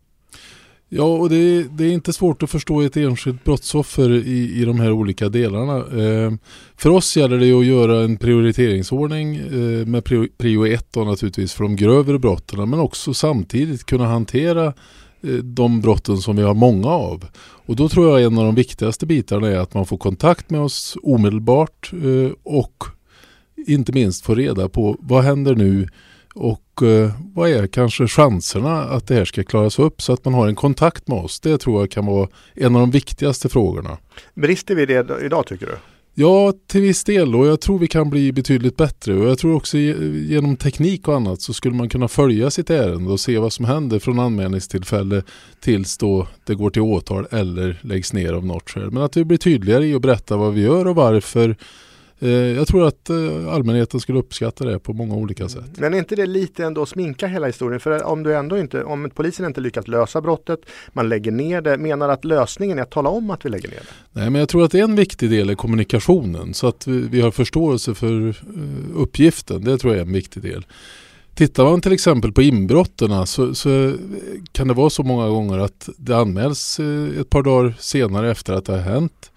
Ja, 0.88 1.04
och 1.04 1.30
det 1.30 1.36
är, 1.36 1.64
det 1.70 1.84
är, 1.84 1.92
inte 1.92 2.12
svårt 2.12 2.42
att 2.42 2.50
förstå 2.50 2.80
ett 2.80 2.96
enskilt 2.96 3.44
brottsoffer 3.44 4.10
i, 4.10 4.60
i 4.60 4.64
de 4.64 4.80
här 4.80 4.92
olika 4.92 5.28
delarna. 5.28 5.76
Eh, 5.76 6.32
för 6.76 6.90
oss 6.90 7.16
gäller 7.16 7.38
det 7.38 7.52
att 7.52 7.66
göra 7.66 8.04
en 8.04 8.16
prioriteringsordning 8.16 9.36
eh, 9.36 9.86
med 9.86 10.04
prio, 10.04 10.28
prio 10.38 10.66
1 10.66 10.86
då 10.90 11.04
naturligtvis 11.04 11.52
för 11.52 11.64
de 11.64 11.76
grövre 11.76 12.18
brotten 12.18 12.70
men 12.70 12.80
också 12.80 13.14
samtidigt 13.14 13.84
kunna 13.84 14.06
hantera 14.06 14.66
eh, 15.22 15.34
de 15.42 15.80
brotten 15.80 16.16
som 16.16 16.36
vi 16.36 16.42
har 16.42 16.54
många 16.54 16.88
av. 16.88 17.24
Och 17.66 17.76
då 17.76 17.88
tror 17.88 18.08
jag 18.10 18.26
en 18.26 18.38
av 18.38 18.44
de 18.44 18.54
viktigaste 18.54 19.06
bitarna 19.06 19.48
är 19.48 19.58
att 19.58 19.74
man 19.74 19.86
får 19.86 19.98
kontakt 19.98 20.50
med 20.50 20.60
oss 20.60 20.96
omedelbart 21.02 21.92
eh, 21.92 22.32
och 22.42 22.84
inte 23.66 23.92
minst 23.92 24.24
få 24.24 24.34
reda 24.34 24.68
på 24.68 24.96
vad 25.00 25.24
händer 25.24 25.54
nu 25.54 25.88
och 26.34 26.82
eh, 26.82 27.10
vad 27.34 27.50
är 27.50 27.66
kanske 27.66 28.08
chanserna 28.08 28.82
att 28.82 29.06
det 29.06 29.14
här 29.14 29.24
ska 29.24 29.44
klaras 29.44 29.78
upp 29.78 30.02
så 30.02 30.12
att 30.12 30.24
man 30.24 30.34
har 30.34 30.48
en 30.48 30.54
kontakt 30.54 31.08
med 31.08 31.18
oss? 31.18 31.40
Det 31.40 31.58
tror 31.58 31.80
jag 31.80 31.90
kan 31.90 32.06
vara 32.06 32.28
en 32.54 32.74
av 32.74 32.80
de 32.80 32.90
viktigaste 32.90 33.48
frågorna. 33.48 33.98
Brister 34.34 34.74
vi 34.74 34.86
det 34.86 35.24
idag 35.24 35.46
tycker 35.46 35.66
du? 35.66 35.72
Ja, 36.16 36.52
till 36.66 36.80
viss 36.80 37.04
del 37.04 37.34
och 37.34 37.46
jag 37.46 37.60
tror 37.60 37.78
vi 37.78 37.86
kan 37.86 38.10
bli 38.10 38.32
betydligt 38.32 38.76
bättre 38.76 39.14
och 39.14 39.28
jag 39.28 39.38
tror 39.38 39.54
också 39.54 39.78
genom 39.78 40.56
teknik 40.56 41.08
och 41.08 41.16
annat 41.16 41.40
så 41.40 41.52
skulle 41.52 41.74
man 41.74 41.88
kunna 41.88 42.08
följa 42.08 42.50
sitt 42.50 42.70
ärende 42.70 43.12
och 43.12 43.20
se 43.20 43.38
vad 43.38 43.52
som 43.52 43.64
händer 43.64 43.98
från 43.98 44.18
anmälningstillfälle 44.18 45.22
tills 45.60 45.98
då 45.98 46.26
det 46.46 46.54
går 46.54 46.70
till 46.70 46.82
åtal 46.82 47.26
eller 47.30 47.80
läggs 47.82 48.12
ner 48.12 48.32
av 48.32 48.46
något 48.46 48.70
skäl. 48.70 48.90
Men 48.90 49.02
att 49.02 49.16
vi 49.16 49.24
blir 49.24 49.38
tydligare 49.38 49.86
i 49.86 49.94
att 49.94 50.02
berätta 50.02 50.36
vad 50.36 50.54
vi 50.54 50.60
gör 50.60 50.86
och 50.86 50.94
varför 50.94 51.56
jag 52.18 52.68
tror 52.68 52.86
att 52.86 53.10
eh, 53.10 53.48
allmänheten 53.48 54.00
skulle 54.00 54.18
uppskatta 54.18 54.64
det 54.64 54.78
på 54.78 54.92
många 54.92 55.14
olika 55.14 55.48
sätt. 55.48 55.64
Men 55.76 55.94
är 55.94 55.98
inte 55.98 56.16
det 56.16 56.26
lite 56.26 56.64
ändå 56.64 56.86
sminka 56.86 57.26
hela 57.26 57.46
historien? 57.46 57.80
För 57.80 58.04
om 58.04 58.22
du 58.22 58.34
ändå 58.34 58.58
inte, 58.58 58.84
om 58.84 59.10
polisen 59.14 59.46
inte 59.46 59.60
lyckats 59.60 59.88
lösa 59.88 60.20
brottet, 60.20 60.60
man 60.92 61.08
lägger 61.08 61.32
ner 61.32 61.60
det, 61.60 61.78
menar 61.78 62.08
att 62.08 62.24
lösningen 62.24 62.78
är 62.78 62.82
att 62.82 62.90
tala 62.90 63.08
om 63.08 63.30
att 63.30 63.44
vi 63.44 63.50
lägger 63.50 63.68
ner 63.68 63.76
det? 63.76 64.20
Nej, 64.20 64.30
men 64.30 64.38
jag 64.38 64.48
tror 64.48 64.64
att 64.64 64.74
en 64.74 64.96
viktig 64.96 65.30
del 65.30 65.50
är 65.50 65.54
kommunikationen 65.54 66.54
så 66.54 66.66
att 66.66 66.86
vi, 66.86 67.00
vi 67.00 67.20
har 67.20 67.30
förståelse 67.30 67.94
för 67.94 68.12
uh, 68.12 68.34
uppgiften. 68.94 69.64
Det 69.64 69.78
tror 69.78 69.92
jag 69.92 70.00
är 70.00 70.06
en 70.06 70.12
viktig 70.12 70.42
del. 70.42 70.66
Tittar 71.34 71.64
man 71.64 71.80
till 71.80 71.92
exempel 71.92 72.32
på 72.32 72.42
inbrotten 72.42 73.26
så, 73.26 73.54
så, 73.54 73.94
kan 74.52 74.68
det 74.68 74.74
vara 74.74 74.90
så 74.90 75.02
många 75.02 75.28
gånger 75.28 75.58
att 75.58 75.88
det 75.96 76.16
anmäls 76.16 76.80
ett 77.20 77.30
par 77.30 77.42
dagar 77.42 77.74
senare 77.78 78.30
efter 78.30 78.52
att 78.52 78.64
det 78.64 78.72
har 78.72 78.80
hänt. 78.80 79.30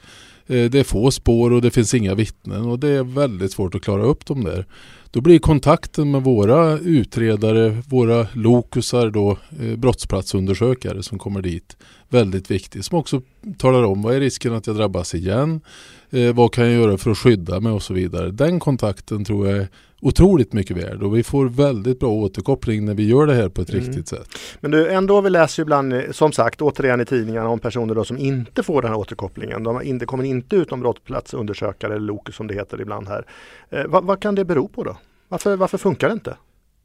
Eh, 0.47 0.69
det 0.69 0.79
är 0.79 0.83
få 0.83 1.11
spår 1.11 1.51
och 1.51 1.61
det 1.61 1.71
finns 1.71 1.93
inga 1.93 2.15
vittnen 2.15 2.65
och 2.65 2.79
det 2.79 2.89
är 2.89 3.03
väldigt 3.03 3.51
svårt 3.51 3.75
att 3.75 3.81
klara 3.81 4.03
upp 4.03 4.25
dem 4.25 4.43
där. 4.43 4.65
Då 5.11 5.21
blir 5.21 5.39
kontakten 5.39 6.11
med 6.11 6.23
våra 6.23 6.79
utredare, 6.79 7.83
våra 7.87 8.27
lokusar 8.33 9.09
då, 9.09 9.37
eh, 9.61 9.75
brottsplatsundersökare 9.77 11.03
som 11.03 11.19
kommer 11.19 11.41
dit 11.41 11.77
väldigt 12.09 12.51
viktig. 12.51 12.85
Som 12.85 12.97
också 12.97 13.21
talar 13.57 13.83
om 13.83 14.01
vad 14.01 14.15
är 14.15 14.19
risken 14.19 14.53
att 14.53 14.67
jag 14.67 14.75
drabbas 14.75 15.15
igen? 15.15 15.61
Eh, 16.09 16.33
vad 16.33 16.53
kan 16.53 16.65
jag 16.65 16.73
göra 16.73 16.97
för 16.97 17.11
att 17.11 17.17
skydda 17.17 17.59
mig 17.59 17.71
och 17.71 17.83
så 17.83 17.93
vidare. 17.93 18.31
Den 18.31 18.59
kontakten 18.59 19.25
tror 19.25 19.47
jag 19.47 19.57
är 19.57 19.67
otroligt 20.01 20.53
mycket 20.53 20.77
värd 20.77 21.03
och 21.03 21.15
vi 21.17 21.23
får 21.23 21.45
väldigt 21.45 21.99
bra 21.99 22.09
återkoppling 22.09 22.85
när 22.85 22.93
vi 22.93 23.07
gör 23.07 23.27
det 23.27 23.33
här 23.33 23.49
på 23.49 23.61
ett 23.61 23.69
mm. 23.69 23.85
riktigt 23.85 24.07
sätt. 24.07 24.29
Men 24.59 24.71
du, 24.71 24.89
ändå 24.89 25.21
vi 25.21 25.29
läser 25.29 25.63
ibland, 25.63 25.93
som 26.11 26.31
sagt, 26.31 26.61
återigen 26.61 27.01
i 27.01 27.05
tidningarna 27.05 27.49
om 27.49 27.59
personer 27.59 27.95
då 27.95 28.03
som 28.03 28.17
inte 28.17 28.63
får 28.63 28.81
den 28.81 28.91
här 28.91 28.99
återkopplingen. 28.99 29.63
De 29.63 29.81
inte, 29.81 30.05
kommer 30.05 30.23
inte 30.23 30.55
ut 30.55 30.71
om 30.71 30.79
brottsplatsundersökare 30.79 31.95
eller 31.95 32.05
LOK 32.05 32.33
som 32.33 32.47
det 32.47 32.53
heter 32.53 32.81
ibland 32.81 33.07
här. 33.07 33.25
Eh, 33.69 33.85
vad, 33.87 34.03
vad 34.03 34.21
kan 34.21 34.35
det 34.35 34.45
bero 34.45 34.67
på 34.67 34.83
då? 34.83 34.97
Varför, 35.29 35.55
varför 35.55 35.77
funkar 35.77 36.07
det 36.07 36.13
inte? 36.13 36.37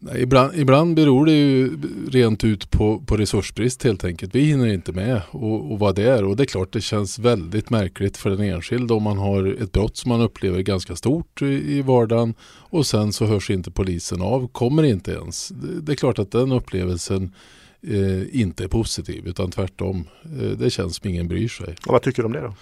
Nej, 0.05 0.23
ibland, 0.23 0.55
ibland 0.57 0.97
beror 0.97 1.27
det 1.27 1.33
ju 1.33 1.79
rent 2.11 2.45
ut 2.45 2.71
på, 2.71 3.03
på 3.07 3.17
resursbrist 3.17 3.83
helt 3.85 4.05
enkelt. 4.05 4.35
Vi 4.35 4.41
hinner 4.41 4.67
inte 4.67 4.93
med 4.93 5.21
och, 5.31 5.73
och 5.73 5.79
vara 5.79 5.93
där 5.93 6.25
och 6.25 6.37
det 6.37 6.43
är 6.43 6.47
klart 6.47 6.73
det 6.73 6.81
känns 6.81 7.19
väldigt 7.19 7.71
märkligt 7.71 8.17
för 8.17 8.31
den 8.31 8.41
enskilde 8.41 8.95
om 8.95 9.03
man 9.03 9.19
har 9.19 9.63
ett 9.63 9.73
brott 9.73 9.97
som 9.97 10.09
man 10.09 10.21
upplever 10.21 10.63
ganska 10.63 10.97
stort 10.97 11.43
i, 11.43 11.47
i 11.47 11.83
vardagen 11.83 12.35
och 12.45 12.87
sen 12.87 13.13
så 13.13 13.27
hörs 13.27 13.51
inte 13.51 13.71
polisen 13.71 14.23
av, 14.23 14.49
kommer 14.49 14.83
inte 14.83 15.13
ens. 15.13 15.49
Det, 15.49 15.81
det 15.81 15.93
är 15.93 15.97
klart 15.97 16.19
att 16.19 16.31
den 16.31 16.53
upplevelsen 16.53 17.35
eh, 17.87 18.41
inte 18.41 18.65
är 18.65 18.69
positiv 18.69 19.27
utan 19.27 19.51
tvärtom. 19.51 20.05
Eh, 20.25 20.49
det 20.59 20.71
känns 20.71 20.97
som 20.97 21.11
ingen 21.11 21.29
bryr 21.29 21.49
sig. 21.49 21.75
Och 21.87 21.93
vad 21.93 22.03
tycker 22.03 22.23
du 22.23 22.27
om 22.27 22.33
det 22.33 22.41
då? 22.41 22.55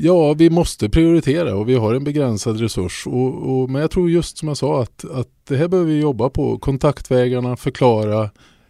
Ja, 0.00 0.34
vi 0.34 0.50
måste 0.50 0.88
prioritera 0.88 1.54
och 1.54 1.68
vi 1.68 1.74
har 1.74 1.94
en 1.94 2.04
begränsad 2.04 2.60
resurs. 2.60 3.06
Och, 3.06 3.60
och, 3.62 3.70
men 3.70 3.80
jag 3.82 3.90
tror 3.90 4.10
just 4.10 4.38
som 4.38 4.48
jag 4.48 4.56
sa 4.56 4.82
att, 4.82 5.04
att 5.04 5.28
det 5.48 5.56
här 5.56 5.68
behöver 5.68 5.90
vi 5.90 6.00
jobba 6.00 6.30
på. 6.30 6.58
Kontaktvägarna, 6.58 7.56
förklara, 7.56 8.22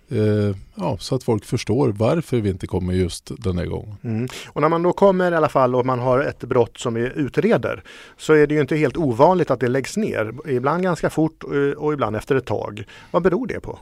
eh, 0.09 0.57
ja, 0.75 0.97
så 0.99 1.15
att 1.15 1.23
folk 1.23 1.45
förstår 1.45 1.89
varför 1.89 2.37
vi 2.37 2.51
inte 2.51 2.67
kommer 2.67 2.93
just 2.93 3.31
den 3.39 3.59
här 3.59 3.67
gången. 3.67 3.95
Mm. 4.05 4.29
Och 4.47 4.61
när 4.61 4.69
man 4.69 4.83
då 4.83 4.93
kommer 4.93 5.33
i 5.33 5.35
alla 5.35 5.49
fall 5.49 5.75
och 5.75 5.87
man 5.87 5.99
har 5.99 6.21
ett 6.21 6.41
brott 6.41 6.79
som 6.79 6.95
vi 6.95 7.13
utreder 7.15 7.83
så 8.17 8.33
är 8.33 8.47
det 8.47 8.55
ju 8.55 8.61
inte 8.61 8.77
helt 8.77 8.97
ovanligt 8.97 9.51
att 9.51 9.61
det 9.61 9.69
läggs 9.69 9.97
ner. 9.97 10.35
Ibland 10.49 10.83
ganska 10.83 11.11
fort 11.11 11.45
eh, 11.45 11.79
och 11.79 11.93
ibland 11.93 12.17
efter 12.17 12.37
ett 12.37 12.47
tag. 12.47 12.85
Vad 13.11 13.23
beror 13.23 13.47
det 13.47 13.61
på? 13.61 13.79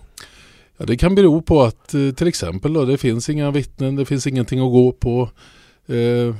Ja, 0.76 0.84
det 0.84 0.96
kan 0.96 1.14
bero 1.14 1.42
på 1.42 1.62
att 1.62 1.94
eh, 1.94 2.10
till 2.16 2.28
exempel 2.28 2.72
då, 2.72 2.84
det 2.84 2.98
finns 2.98 3.30
inga 3.30 3.50
vittnen, 3.50 3.96
det 3.96 4.04
finns 4.04 4.26
ingenting 4.26 4.60
att 4.60 4.72
gå 4.72 4.92
på. 4.92 5.28
Eh, 5.86 6.34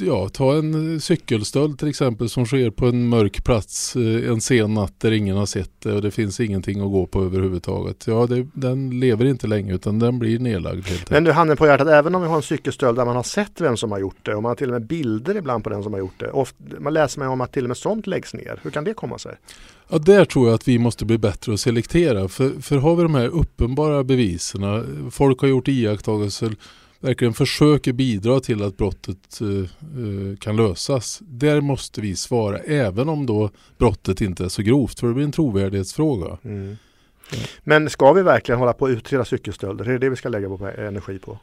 ja, 0.00 0.28
ta 0.28 0.54
en 0.54 1.00
cykelstöld 1.00 1.78
till 1.78 1.88
exempel 1.88 2.28
som 2.28 2.46
sker 2.46 2.70
på 2.70 2.86
en 2.86 3.08
mörk 3.08 3.44
plats 3.44 3.96
eh, 3.96 4.30
en 4.30 4.40
sen 4.40 4.74
natt 4.74 5.00
där 5.00 5.12
ingen 5.12 5.36
har 5.36 5.46
sett 5.46 5.80
det 5.82 5.92
och 5.92 6.02
det 6.02 6.10
finns 6.10 6.40
ingenting 6.40 6.80
att 6.80 6.90
gå 6.90 7.06
på 7.06 7.22
överhuvudtaget. 7.22 8.06
Ja, 8.06 8.26
det, 8.26 8.46
den 8.52 9.00
lever 9.00 9.24
inte 9.24 9.46
länge 9.46 9.74
utan 9.74 9.98
den 9.98 10.18
blir 10.18 10.38
nedlagd. 10.38 10.86
Helt 10.86 11.10
Men 11.10 11.24
du, 11.24 11.32
handen 11.32 11.56
på 11.56 11.66
hjärtat, 11.66 11.88
även 11.88 12.14
om 12.14 12.22
vi 12.22 12.28
har 12.28 12.36
en 12.36 12.42
cykelstöld 12.42 12.98
där 12.98 13.04
man 13.04 13.16
har 13.16 13.22
sett 13.22 13.60
vem 13.60 13.76
som 13.76 13.92
har 13.92 13.98
gjort 13.98 14.18
det 14.22 14.34
och 14.34 14.42
man 14.42 14.50
har 14.50 14.56
till 14.56 14.68
och 14.68 14.72
med 14.72 14.86
bilder 14.86 15.36
ibland 15.36 15.64
på 15.64 15.70
den 15.70 15.82
som 15.82 15.92
har 15.92 16.00
gjort 16.00 16.20
det. 16.20 16.30
Ofta, 16.30 16.56
man 16.78 16.94
läser 16.94 17.20
man 17.20 17.28
om 17.28 17.40
att 17.40 17.52
till 17.52 17.64
och 17.64 17.68
med 17.68 17.76
sånt 17.76 18.06
läggs 18.06 18.34
ner. 18.34 18.60
Hur 18.62 18.70
kan 18.70 18.84
det 18.84 18.94
komma 18.94 19.18
sig? 19.18 19.36
Ja, 19.88 19.98
där 19.98 20.24
tror 20.24 20.46
jag 20.46 20.54
att 20.54 20.68
vi 20.68 20.78
måste 20.78 21.04
bli 21.04 21.18
bättre 21.18 21.54
att 21.54 21.60
selektera. 21.60 22.28
För, 22.28 22.62
för 22.62 22.76
har 22.76 22.96
vi 22.96 23.02
de 23.02 23.14
här 23.14 23.26
uppenbara 23.26 24.04
bevisen, 24.04 25.10
folk 25.10 25.40
har 25.40 25.48
gjort 25.48 25.68
iakttagelser 25.68 26.56
verkligen 27.04 27.34
försöker 27.34 27.92
bidra 27.92 28.40
till 28.40 28.62
att 28.62 28.76
brottet 28.76 29.40
eh, 29.40 29.48
eh, 29.48 30.36
kan 30.38 30.56
lösas. 30.56 31.18
Där 31.22 31.60
måste 31.60 32.00
vi 32.00 32.16
svara 32.16 32.58
även 32.58 33.08
om 33.08 33.26
då 33.26 33.50
brottet 33.78 34.20
inte 34.20 34.44
är 34.44 34.48
så 34.48 34.62
grovt 34.62 35.00
för 35.00 35.06
det 35.06 35.14
blir 35.14 35.24
en 35.24 35.32
trovärdighetsfråga. 35.32 36.38
Mm. 36.44 36.76
Men 37.60 37.90
ska 37.90 38.12
vi 38.12 38.22
verkligen 38.22 38.58
hålla 38.58 38.72
på 38.72 38.86
att 38.86 38.90
utreda 38.90 39.24
cykelstölder? 39.24 39.84
Är 39.84 39.92
det 39.92 39.98
det 39.98 40.10
vi 40.10 40.16
ska 40.16 40.28
lägga 40.28 40.48
vår 40.48 40.78
energi 40.80 41.18
på? 41.18 41.38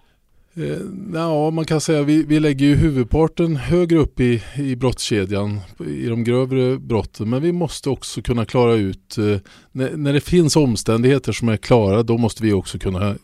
Eh, 0.53 0.77
ja, 1.13 1.51
man 1.51 1.65
kan 1.65 1.81
säga 1.81 2.03
vi, 2.03 2.23
vi 2.23 2.39
lägger 2.39 2.65
ju 2.65 2.75
huvudparten 2.75 3.55
högre 3.55 3.97
upp 3.97 4.19
i, 4.19 4.43
i 4.55 4.75
brottskedjan 4.75 5.59
i 5.87 6.07
de 6.07 6.23
grövre 6.23 6.77
brotten. 6.77 7.29
Men 7.29 7.41
vi 7.41 7.51
måste 7.51 7.89
också 7.89 8.21
kunna 8.21 8.45
klara 8.45 8.73
ut, 8.73 9.17
eh, 9.17 9.23
när, 9.71 9.97
när, 9.97 10.13
det 10.13 10.21
finns 10.21 10.55
omständigheter 10.55 11.31
som 11.31 11.49
är 11.49 11.57
klara, 11.57 12.03
då 12.03 12.17
måste 12.17 12.43
vi 12.43 12.53
också 12.53 12.79
kunna 12.79 13.09
eh, 13.09 13.15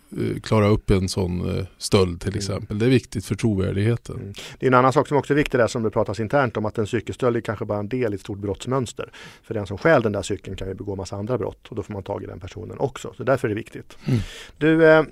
klara 0.44 0.68
upp 0.68 0.90
en 0.90 1.10
sån 1.10 1.66
stöld 1.78 2.22
till 2.22 2.30
mm. 2.30 2.38
exempel. 2.38 2.80
Det 2.80 2.86
är 2.86 2.90
viktigt 2.90 3.26
för 3.26 3.36
trovärdigheten. 3.36 4.16
Mm. 4.16 4.34
Det 4.60 4.66
är 4.66 4.68
en 4.68 4.74
annan 4.74 4.94
sak 4.94 5.08
som 5.08 5.18
också 5.18 5.34
är 5.34 5.36
viktig 5.36 5.60
där 5.60 5.68
som 5.68 5.84
det 5.84 5.90
pratas 5.90 6.20
internt 6.20 6.58
om 6.58 6.66
att 6.66 6.78
en 6.78 6.88
cykelstöld 6.88 7.36
är 7.36 7.42
kanske 7.42 7.66
bara 7.66 7.80
en 7.80 7.90
del 7.90 8.14
i 8.14 8.16
ett 8.16 8.22
stort 8.22 8.40
brottsmönster. 8.40 9.12
För 9.44 9.54
den 9.54 9.68
som 9.68 9.78
stjäl 9.78 10.02
den 10.02 10.12
där 10.12 10.22
cykeln 10.22 10.56
kan 10.56 10.68
ju 10.68 10.74
begå 10.74 10.96
massa 10.96 11.16
andra 11.16 11.38
brott 11.38 11.68
och 11.70 11.76
då 11.76 11.84
får 11.84 11.94
man 11.94 12.04
tag 12.04 12.24
i 12.24 12.26
den 12.26 12.40
personen 12.40 12.80
också. 12.80 13.14
Så 13.18 13.24
därför 13.24 13.48
är 13.48 13.50
det 13.50 13.56
viktigt. 13.56 13.98
Mm. 14.06 14.20
Du, 14.58 15.06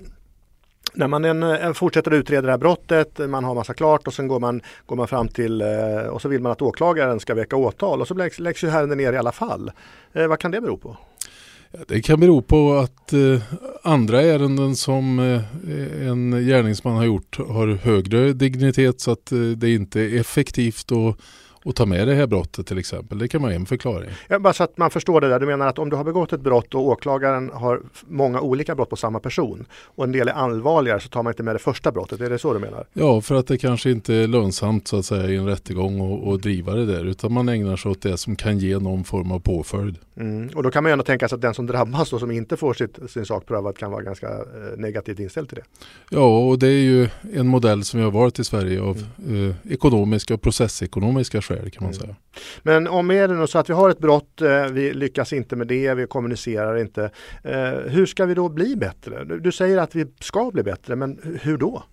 när 0.96 1.08
man 1.08 1.26
en, 1.26 1.44
en 1.44 1.74
fortsätter 1.74 2.12
utreda 2.12 2.42
det 2.42 2.52
här 2.52 2.58
brottet, 2.58 3.20
man 3.30 3.44
har 3.44 3.56
massa 3.56 3.74
klart 3.74 4.08
och 4.08 4.14
sen 4.14 4.28
går 4.28 4.40
man, 4.40 4.62
går 4.86 4.96
man 4.96 5.08
fram 5.08 5.28
till 5.28 5.62
eh, 5.62 6.08
och 6.10 6.22
så 6.22 6.30
vill 6.30 6.42
man 6.42 6.52
att 6.52 6.62
åklagaren 6.62 7.20
ska 7.20 7.34
väcka 7.34 7.56
åtal 7.56 8.02
och 8.02 8.08
så 8.08 8.14
läggs, 8.14 8.40
läggs 8.40 8.64
ju 8.64 8.70
ärendet 8.70 8.98
ner 8.98 9.14
i 9.14 9.18
alla 9.18 9.32
fall. 9.32 9.72
Eh, 10.14 10.28
vad 10.28 10.40
kan 10.40 10.52
det 10.52 10.62
bero 10.62 10.78
på? 10.78 10.98
Det 11.88 12.02
kan 12.02 12.20
bero 12.20 12.42
på 12.42 12.74
att 12.74 13.14
eh, 13.14 13.42
andra 13.84 14.22
ärenden 14.22 14.76
som 14.76 15.20
eh, 15.20 16.08
en 16.08 16.32
gärningsman 16.32 16.96
har 16.96 17.06
gjort 17.06 17.38
har 17.38 17.68
högre 17.68 18.34
dignitet 18.34 19.02
så 19.02 19.12
att 19.12 19.32
eh, 19.32 19.40
det 19.40 19.74
inte 19.74 20.02
är 20.02 20.20
effektivt 20.20 20.92
och 20.92 21.20
och 21.66 21.76
ta 21.76 21.86
med 21.86 22.08
det 22.08 22.16
här 22.16 22.28
brottet 22.28 22.68
till 22.68 22.78
exempel. 22.78 23.18
Det 23.18 23.28
kan 23.28 23.42
vara 23.42 23.54
en 23.54 23.66
förklaring. 23.66 24.10
Ja, 24.28 24.40
bara 24.40 24.54
så 24.54 24.64
att 24.64 24.78
man 24.78 24.92
förstår 24.92 25.22
det 25.22 25.30
där. 25.30 25.40
Du 25.40 25.46
menar 25.46 25.68
att 25.68 25.80
om 25.80 25.90
du 25.90 25.96
har 25.96 26.04
begått 26.04 26.34
ett 26.34 26.42
brott 26.42 26.76
och 26.76 26.82
åklagaren 26.88 27.52
har 27.54 27.82
många 28.08 28.42
olika 28.42 28.76
brott 28.76 28.90
på 28.90 28.96
samma 28.96 29.20
person 29.20 29.66
och 29.72 30.04
en 30.04 30.12
del 30.12 30.28
är 30.28 30.34
allvarligare 30.34 31.00
så 31.00 31.10
tar 31.10 31.24
man 31.24 31.32
inte 31.32 31.44
med 31.44 31.56
det 31.56 31.60
första 31.60 31.92
brottet. 31.92 32.22
Är 32.22 32.30
det 32.30 32.40
så 32.40 32.54
du 32.54 32.60
menar? 32.60 32.86
Ja, 32.94 33.22
för 33.22 33.36
att 33.36 33.48
det 33.48 33.58
kanske 33.58 33.92
inte 33.92 34.14
är 34.14 34.28
lönsamt 34.28 34.88
så 34.88 34.98
att 34.98 35.06
säga 35.06 35.30
i 35.30 35.36
en 35.36 35.46
rättegång 35.46 36.34
att 36.34 36.42
driva 36.42 36.74
det 36.74 36.86
där 36.86 37.06
utan 37.06 37.34
man 37.34 37.50
ägnar 37.50 37.76
sig 37.76 37.92
åt 37.92 38.02
det 38.02 38.18
som 38.18 38.36
kan 38.36 38.58
ge 38.60 38.80
någon 38.80 39.04
form 39.04 39.32
av 39.32 39.40
påföljd. 39.40 39.98
Mm. 40.18 40.50
Och 40.56 40.64
då 40.64 40.72
kan 40.72 40.84
man 40.84 40.90
ju 40.90 40.92
ändå 40.92 41.06
tänka 41.06 41.28
sig 41.28 41.36
att 41.36 41.42
den 41.42 41.54
som 41.54 41.66
drabbas 41.66 42.14
och 42.14 42.20
som 42.20 42.32
inte 42.32 42.58
får 42.58 42.74
sitt, 42.74 43.12
sin 43.12 43.26
sak 43.26 43.46
prövad 43.46 43.78
kan 43.78 43.92
vara 43.92 44.04
ganska 44.04 44.28
eh, 44.28 44.78
negativt 44.78 45.20
inställd 45.20 45.50
till 45.50 45.58
det. 45.58 45.86
Ja, 46.10 46.38
och 46.38 46.60
det 46.60 46.68
är 46.68 46.82
ju 46.82 47.10
en 47.34 47.48
modell 47.48 47.84
som 47.84 48.00
vi 48.00 48.04
har 48.04 48.12
varit 48.12 48.40
i 48.40 48.44
Sverige 48.44 48.82
av 48.82 49.04
mm. 49.28 49.50
eh, 49.50 49.74
ekonomiska 49.74 50.34
och 50.34 50.42
processekonomiska 50.42 51.42
skäl 51.42 51.55
skäl 51.56 51.70
kan 51.70 51.84
man 51.84 51.94
mm. 51.94 52.02
säga. 52.02 52.16
Men 52.64 52.88
om 52.88 53.12
är 53.12 53.28
det 53.28 53.34
nu 53.34 53.48
så 53.48 53.60
att 53.60 53.70
vi 53.70 53.74
har 53.74 53.90
ett 53.90 54.00
brott, 54.00 54.42
eh, 54.42 54.66
vi 54.66 54.94
lyckas 54.94 55.34
inte 55.34 55.56
med 55.56 55.68
det, 55.68 55.94
vi 55.94 56.08
kommunicerar 56.08 56.78
inte. 56.78 57.10
Eh, 57.44 57.70
hur 57.88 58.06
ska 58.06 58.26
vi 58.26 58.34
då 58.34 58.50
bli 58.50 58.76
bättre? 58.76 59.26
Du 59.40 59.52
säger 59.52 59.78
att 59.78 59.96
vi 59.96 60.06
ska 60.20 60.52
bli 60.52 60.64
bättre, 60.64 60.96
men 60.96 61.40
hur 61.42 61.58
då? 61.58 61.84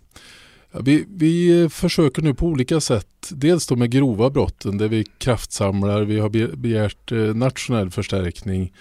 Vi, 0.80 1.04
vi 1.08 1.68
försöker 1.70 2.22
nu 2.22 2.34
på 2.34 2.46
olika 2.46 2.80
sätt, 2.80 3.30
dels 3.30 3.66
då 3.66 3.76
med 3.76 3.90
grova 3.90 4.30
brotten 4.30 4.78
där 4.78 4.88
vi 4.88 5.04
kraftsamlar, 5.18 6.02
vi 6.02 6.18
har 6.18 6.56
begärt 6.56 7.12
eh, 7.12 7.18
nationell 7.18 7.90
förstärkning 7.90 8.72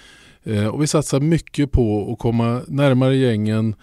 och 0.72 0.82
vi 0.82 0.88
satsar 0.88 1.20
mycket 1.20 1.72
på 1.72 2.12
att 2.12 2.20
komma 2.20 2.62
närmare 2.68 3.16
gängen, 3.16 3.76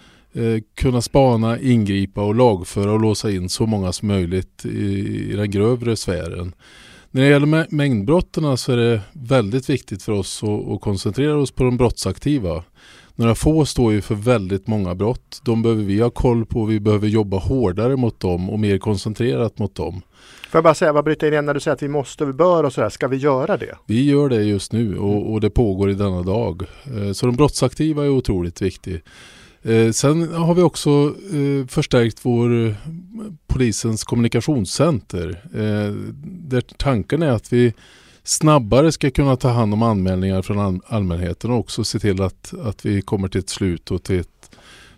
kunna 0.75 1.01
spana, 1.01 1.59
ingripa 1.59 2.21
och 2.21 2.35
lagföra 2.35 2.91
och 2.91 2.99
låsa 2.99 3.31
in 3.31 3.49
så 3.49 3.65
många 3.65 3.91
som 3.91 4.07
möjligt 4.07 4.65
i, 4.65 5.31
i 5.31 5.35
den 5.35 5.51
grövre 5.51 5.95
sfären. 5.95 6.53
När 7.11 7.21
det 7.21 7.29
gäller 7.29 7.75
mängdbrotten 7.75 8.57
så 8.57 8.71
är 8.71 8.77
det 8.77 9.01
väldigt 9.13 9.69
viktigt 9.69 10.03
för 10.03 10.11
oss 10.11 10.43
att, 10.43 10.81
koncentrera 10.81 11.37
oss 11.37 11.51
på 11.51 11.63
de 11.63 11.77
brottsaktiva. 11.77 12.63
Några 13.15 13.35
få 13.35 13.65
står 13.65 13.93
ju 13.93 14.01
för 14.01 14.15
väldigt 14.15 14.67
många 14.67 14.95
brott. 14.95 15.41
De 15.45 15.61
behöver 15.61 15.83
vi 15.83 16.01
ha 16.01 16.09
koll 16.09 16.45
på. 16.45 16.65
Vi 16.65 16.79
behöver 16.79 17.07
jobba 17.07 17.37
hårdare 17.37 17.95
mot 17.95 18.19
dem 18.19 18.49
och 18.49 18.59
mer 18.59 18.77
koncentrerat 18.77 19.59
mot 19.59 19.75
dem. 19.75 20.01
Får 20.49 20.57
jag 20.57 20.63
bara 20.63 20.73
säga, 20.73 20.93
vad 20.93 21.03
bryter 21.05 21.31
in 21.31 21.45
när 21.45 21.53
du 21.53 21.59
säger 21.59 21.75
att 21.75 21.83
vi 21.83 21.87
måste, 21.87 22.25
vi 22.25 22.33
bör 22.33 22.63
och 22.63 22.73
sådär. 22.73 22.89
Ska 22.89 23.07
vi 23.07 23.17
göra 23.17 23.57
det? 23.57 23.75
Vi 23.85 24.05
gör 24.05 24.29
det 24.29 24.43
just 24.43 24.73
nu 24.73 24.97
och, 24.97 25.33
och 25.33 25.41
det 25.41 25.49
pågår 25.49 25.89
i 25.89 25.93
denna 25.93 26.21
dag. 26.21 26.63
Eh, 26.83 27.11
så 27.11 27.25
de 27.25 27.35
brottsaktiva 27.35 28.03
är 28.03 28.09
otroligt 28.09 28.61
viktiga. 28.61 28.99
Eh, 29.61 29.91
sen 29.91 30.33
har 30.33 30.55
vi 30.55 30.61
också 30.61 31.15
eh, 31.33 31.67
förstärkt 31.67 32.19
vår 32.21 32.65
eh, 32.65 32.73
polisens 33.47 34.03
kommunikationscenter. 34.03 35.41
Eh, 35.53 35.93
där 36.23 36.61
tanken 36.77 37.21
är 37.21 37.31
att 37.31 37.53
vi 37.53 37.73
snabbare 38.23 38.91
ska 38.91 39.11
kunna 39.11 39.35
ta 39.35 39.49
hand 39.49 39.73
om 39.73 39.83
anmälningar 39.83 40.41
från 40.41 40.59
all 40.59 40.79
allmänheten 40.87 41.51
och 41.51 41.57
också 41.57 41.83
se 41.83 41.99
till 41.99 42.21
att, 42.21 42.53
att 42.63 42.85
vi 42.85 43.01
kommer 43.01 43.27
till 43.27 43.39
ett 43.39 43.49
slut 43.49 43.91
och 43.91 44.03
till, 44.03 44.19
ett, 44.19 44.51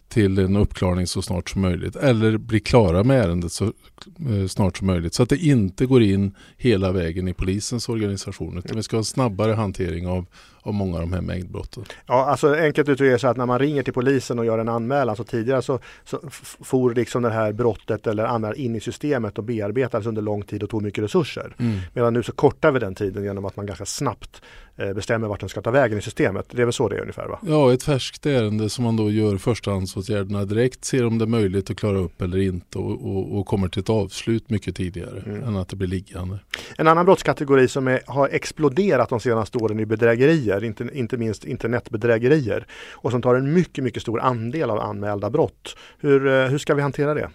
till 0.08 0.40
en 0.40 0.56
uppklarning 0.56 1.08
så 1.08 1.22
snart 1.22 1.50
som 1.50 1.62
möjligt. 1.62 1.96
Eller 1.96 2.38
bli 2.38 2.60
klara 2.60 3.04
med 3.04 3.24
ärendet 3.26 3.52
så 3.52 3.66
eh, 3.66 4.48
snart 4.48 4.78
som 4.78 4.88
möjligt. 4.88 5.14
Så 5.14 5.24
att 5.24 5.30
det 5.30 5.38
inte 5.38 5.86
går 5.86 6.02
in 6.02 6.36
hela 6.58 6.92
vägen 6.92 7.28
i 7.28 7.34
polisens 7.34 7.90
organisation. 7.90 8.58
Utan 8.58 8.78
vi 8.78 8.84
ska 8.84 8.96
ha 8.96 9.00
en 9.02 9.06
snabbare 9.06 9.54
hantering 9.54 10.08
av, 10.08 10.26
av 10.64 10.74
många 10.74 10.96
av 10.96 11.02
de 11.02 11.14
här 11.14 11.22
mängdbrotten. 11.22 11.84
Ja, 12.06 12.26
alltså 12.26 12.56
enkelt 12.56 12.90
uttryckt 12.90 13.22
så 13.22 13.28
att 13.28 13.38
när 13.38 13.46
man 13.46 13.60
ringer 13.60 13.84
till 13.84 13.94
polisen 13.94 14.40
och 14.40 14.46
gör 14.46 14.60
en 14.60 14.70
anmälan 14.70 15.16
så 15.16 15.24
tidigare 15.24 15.62
så, 15.62 15.80
så 16.04 16.20
for 16.62 16.94
liksom 16.94 17.22
det 17.22 17.30
här 17.30 17.52
brottet 17.52 18.08
eller 18.08 18.24
anmälan 18.24 18.58
in 18.58 18.76
i 18.76 18.80
systemet 18.80 19.38
och 19.38 19.44
bearbetades 19.44 20.08
under 20.08 20.22
lång 20.22 20.44
tid 20.44 20.64
och 20.64 20.70
tog 20.70 20.82
mycket 20.82 21.04
resurser. 21.04 21.56
Mm. 21.60 21.80
Medan 21.94 22.14
nu 22.14 22.24
så 22.24 22.32
kortar 22.32 22.72
vi 22.72 22.80
den 22.80 22.96
tiden 22.96 23.24
genom 23.24 23.46
att 23.46 23.56
man 23.56 23.66
ganska 23.66 23.86
snabbt 23.86 24.42
eh, 24.76 24.94
bestämmer 24.94 25.28
vart 25.28 25.40
den 25.40 25.50
ska 25.50 25.62
ta 25.62 25.72
vägen 25.72 25.98
i 25.98 26.02
systemet. 26.02 26.46
Det 26.52 26.62
är 26.62 26.66
väl 26.66 26.74
så 26.74 26.90
det 26.90 26.96
är 26.96 27.02
ungefär 27.02 27.28
va? 27.28 27.40
Ja, 27.48 27.74
ett 27.74 27.84
färskt 27.84 28.26
ärende 28.26 28.70
som 28.70 28.84
man 28.84 28.96
då 28.96 29.12
gör 29.12 29.38
förstahandsåtgärderna 29.38 30.46
direkt, 30.46 30.86
ser 30.86 31.06
om 31.06 31.18
det 31.18 31.26
är 31.26 31.28
möjligt 31.28 31.70
att 31.70 31.78
klara 31.78 31.98
upp 31.98 32.22
eller 32.22 32.38
inte 32.38 32.78
och, 32.78 32.92
och, 32.92 33.40
och 33.40 33.46
kommer 33.48 33.68
till 33.68 33.82
ett 33.82 33.90
avslut 33.90 34.50
mycket 34.50 34.76
tidigare 34.76 35.24
mm. 35.26 35.44
än 35.44 35.56
att 35.56 35.70
det 35.70 35.76
blir 35.76 35.88
liggande. 35.88 36.40
En 36.78 36.88
annan 36.88 37.06
brottskategori 37.06 37.68
som 37.68 37.88
är, 37.88 38.02
har 38.08 38.30
exploderat 38.32 39.10
de 39.10 39.20
senaste 39.20 39.58
åren 39.58 39.80
är 39.80 39.86
bedrägerier 39.86 40.51
bedrägerier, 40.52 40.68
inte, 40.68 40.98
inte 40.98 41.18
minst 41.18 41.46
internetbedrägerier 41.46 42.66
och 42.92 43.12
som 43.12 43.22
tar 43.22 43.36
en 43.36 43.54
mycket, 43.54 43.84
mycket 43.84 44.02
stor 44.02 44.20
andel 44.20 44.70
av 44.70 44.80
anmälda 44.80 45.30
brott. 45.30 45.76
Hur, 46.00 46.28
eh, 46.28 46.50
hur 46.50 46.58
ska 46.58 46.76
vi 46.76 46.82
hantera 46.82 47.14
det? 47.14 47.30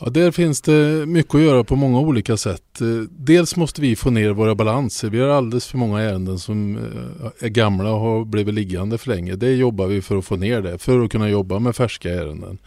Ja, 0.00 0.10
där 0.10 0.30
finns 0.30 0.60
det 0.60 1.06
mycket 1.06 1.34
att 1.34 1.40
göra 1.40 1.64
på 1.64 1.76
många 1.76 2.00
olika 2.00 2.36
sätt. 2.36 2.80
Eh, 2.80 2.86
dels 3.10 3.56
måste 3.56 3.80
vi 3.80 3.96
få 3.96 4.10
ner 4.10 4.30
våra 4.30 4.54
balanser. 4.54 5.10
Vi 5.10 5.20
har 5.20 5.28
alldeles 5.28 5.66
för 5.66 5.78
många 5.78 6.00
ärenden 6.00 6.38
som 6.38 6.76
eh, 6.76 7.46
är 7.46 7.48
gamla 7.48 7.92
och 7.92 8.00
har 8.00 8.24
blivit 8.24 8.54
liggande 8.54 8.98
för 8.98 9.08
länge. 9.10 9.36
Det 9.36 9.52
jobbar 9.54 9.86
vi 9.86 10.02
för 10.02 10.16
att 10.16 10.24
få 10.24 10.36
ner 10.36 10.62
det, 10.62 10.78
för 10.78 11.04
att 11.04 11.10
kunna 11.10 11.28
jobba 11.28 11.58
med 11.58 11.76
färska 11.76 12.10
ärenden. 12.10 12.58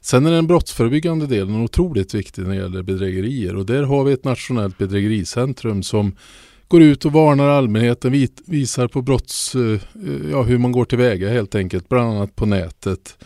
Sen 0.00 0.26
är 0.26 0.30
den 0.30 0.46
brottsförebyggande 0.46 1.26
delen 1.26 1.62
otroligt 1.64 2.14
viktig 2.14 2.42
när 2.42 2.50
det 2.50 2.56
gäller 2.56 2.82
bedrägerier 2.82 3.56
och 3.56 3.66
där 3.66 3.82
har 3.82 4.04
vi 4.04 4.12
ett 4.12 4.24
nationellt 4.24 4.78
bedrägericentrum 4.78 5.82
som 5.82 6.12
går 6.68 6.82
ut 6.82 7.04
och 7.04 7.12
varnar 7.12 7.48
allmänheten, 7.48 8.28
visar 8.46 8.88
på 8.88 9.02
brotts, 9.02 9.54
eh, 9.54 9.80
ja, 10.30 10.42
hur 10.42 10.58
man 10.58 10.72
går 10.72 10.84
tillväga 10.84 11.28
helt 11.28 11.54
enkelt, 11.54 11.88
bland 11.88 12.16
annat 12.16 12.36
på 12.36 12.46
nätet. 12.46 13.18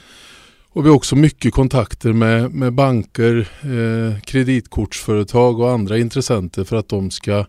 Och 0.72 0.84
vi 0.84 0.88
har 0.88 0.96
också 0.96 1.16
mycket 1.16 1.52
kontakter 1.52 2.12
med, 2.12 2.54
med 2.54 2.72
banker, 2.72 3.48
eh, 3.62 4.20
kreditkortsföretag 4.20 5.60
och 5.60 5.70
andra 5.70 5.98
intressenter 5.98 6.64
för 6.64 6.76
att 6.76 6.88
de 6.88 7.10
ska 7.10 7.46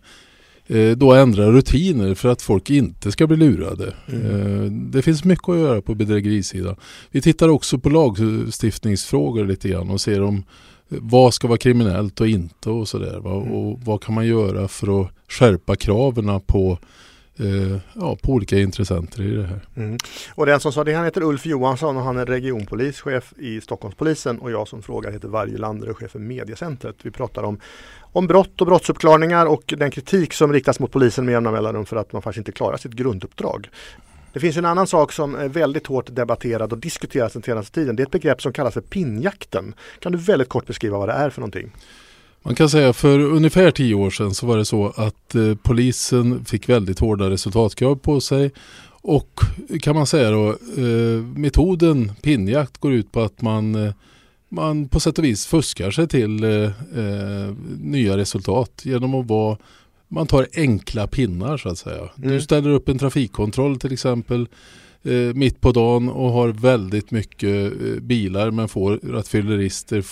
eh, 0.68 0.92
då 0.92 1.14
ändra 1.14 1.52
rutiner 1.52 2.16
för 2.16 2.30
att 2.30 2.42
folk 2.42 2.70
inte 2.70 3.12
ska 3.12 3.28
bli 3.28 3.38
lurade. 3.38 3.94
Mm. 4.08 4.26
Eh, 4.26 4.72
det 4.72 5.02
finns 5.02 5.24
mycket 5.24 5.50
att 5.50 5.58
göra 5.58 5.82
på 5.82 5.96
bedrägerisidan. 5.96 6.76
Vi 7.12 7.22
tittar 7.22 7.50
också 7.50 7.80
på 7.80 7.90
lagstiftningsfrågor 7.90 9.46
lite 9.46 9.70
grann 9.70 9.90
och 9.90 10.02
ser 10.02 10.22
om 10.22 10.44
vad 11.00 11.34
ska 11.34 11.48
vara 11.48 11.58
kriminellt 11.58 12.22
och 12.22 12.28
inte 12.28 12.70
och 12.70 12.88
sådär. 12.88 13.18
Mm. 13.18 13.52
Och 13.52 13.80
vad 13.84 14.04
kan 14.04 14.16
man 14.16 14.28
göra 14.28 14.68
för 14.68 15.02
att 15.02 15.08
skärpa 15.28 15.76
kraven 15.76 16.42
på 16.42 16.78
eh, 17.40 17.78
ja, 17.94 18.16
på 18.22 18.32
olika 18.32 18.60
intressenter 18.60 19.22
i 19.22 19.36
det 19.36 19.48
här. 19.48 19.60
Mm. 19.76 19.98
Och 20.36 20.46
den 20.46 20.60
som 20.60 20.72
sa 20.72 20.84
det 20.84 20.94
han 20.94 21.06
heter 21.06 21.24
Ulf 21.24 21.46
Johansson 21.46 21.98
och 21.98 22.04
han 22.04 22.18
är 22.18 22.26
regionpolischef 22.26 23.34
i 23.38 23.62
Stockholmspolisen 23.62 24.40
och 24.40 24.52
jag 24.52 24.68
som 24.68 24.82
frågar 24.82 25.12
heter 25.12 25.28
Varje 25.28 25.58
Lander 25.58 25.90
och 25.90 25.98
chef 25.98 26.12
för 26.12 26.20
Mediacentret. 26.20 26.96
Vi 27.02 27.12
pratar 27.12 27.44
om, 27.44 27.60
om 28.00 28.28
brott 28.28 28.62
och 28.62 28.68
brottsuppklarningar 28.68 29.46
och 29.46 29.74
den 29.78 29.92
kritik 29.92 30.34
som 30.34 30.54
riktas 30.54 30.80
mot 30.80 30.92
polisen 30.92 31.26
med 31.26 31.32
jämna 31.32 31.52
mellanrum 31.52 31.86
för 31.86 31.96
att 31.96 32.14
man 32.14 32.22
faktiskt 32.22 32.38
inte 32.38 32.52
klarar 32.52 32.78
sitt 32.78 32.94
grunduppdrag. 32.94 33.70
Det 34.34 34.40
finns 34.40 34.58
en 34.58 34.66
annan 34.66 34.88
sak 34.88 35.12
som 35.12 35.36
är 35.36 35.50
väldigt 35.50 35.88
hårt 35.88 36.16
debatterad 36.16 36.72
och 36.72 36.78
diskuterats 36.78 37.34
den 37.34 37.44
senaste 37.44 37.72
tiden. 37.74 37.96
Det 37.96 38.04
är 38.04 38.06
ett 38.06 38.12
begrepp 38.12 38.42
som 38.42 38.54
kallas 38.54 38.74
för 38.74 38.82
pinjakten. 38.82 39.74
Kan 40.00 40.12
du 40.12 40.18
väldigt 40.18 40.50
kort 40.50 40.66
beskriva 40.66 40.98
vad 40.98 41.10
det 41.10 41.14
är 41.14 41.30
för 41.30 41.42
någonting? 41.42 41.72
Man 42.44 42.56
kan 42.56 42.70
säga 42.70 42.94
för 42.94 43.20
ungefär 43.20 43.72
tio 43.72 43.96
år 43.96 44.10
sedan 44.10 44.34
så 44.34 44.46
var 44.46 44.58
det 44.58 44.66
så 44.66 44.94
att 44.96 45.36
eh, 45.36 45.56
polisen 45.64 46.46
fick 46.46 46.70
väldigt 46.70 47.00
hårda 47.00 47.30
resultatkrav 47.30 47.96
på 47.96 48.22
sig. 48.22 48.52
Och 49.02 49.40
kan 49.82 49.96
man 49.96 50.08
säga 50.08 50.32
då, 50.32 50.50
eh, 50.50 51.24
metoden 51.36 52.12
pinjakt 52.22 52.78
går 52.78 52.94
ut 52.94 53.12
på 53.12 53.22
att 53.22 53.42
man, 53.42 53.76
eh, 53.76 53.94
man 54.50 54.88
på 54.88 55.00
sätt 55.00 55.18
och 55.18 55.24
vis 55.24 55.46
fuskar 55.46 55.92
sig 55.92 56.08
till 56.08 56.44
eh, 56.44 56.64
eh, 56.96 57.54
nya 57.80 58.18
resultat 58.18 58.82
genom 58.84 59.16
att 59.16 59.28
vara 59.28 59.58
man 60.12 60.28
tar 60.28 60.48
enkla 60.54 61.08
pinnar 61.08 61.58
så 61.58 61.70
att 61.70 61.78
säga. 61.78 62.10
Mm. 62.18 62.32
Du 62.32 62.42
ställer 62.42 62.70
upp 62.70 62.90
en 62.90 63.00
trafikkontroll 63.00 63.80
till 63.80 63.94
exempel 63.94 64.48
eh, 65.04 65.14
mitt 65.14 65.62
på 65.62 65.72
dagen 65.72 66.10
och 66.10 66.32
har 66.32 66.50
väldigt 66.50 67.12
mycket 67.12 67.72
eh, 67.82 68.02
bilar 68.02 68.52
men 68.52 68.68
får 68.68 69.00
rattfyllerister. 69.04 70.06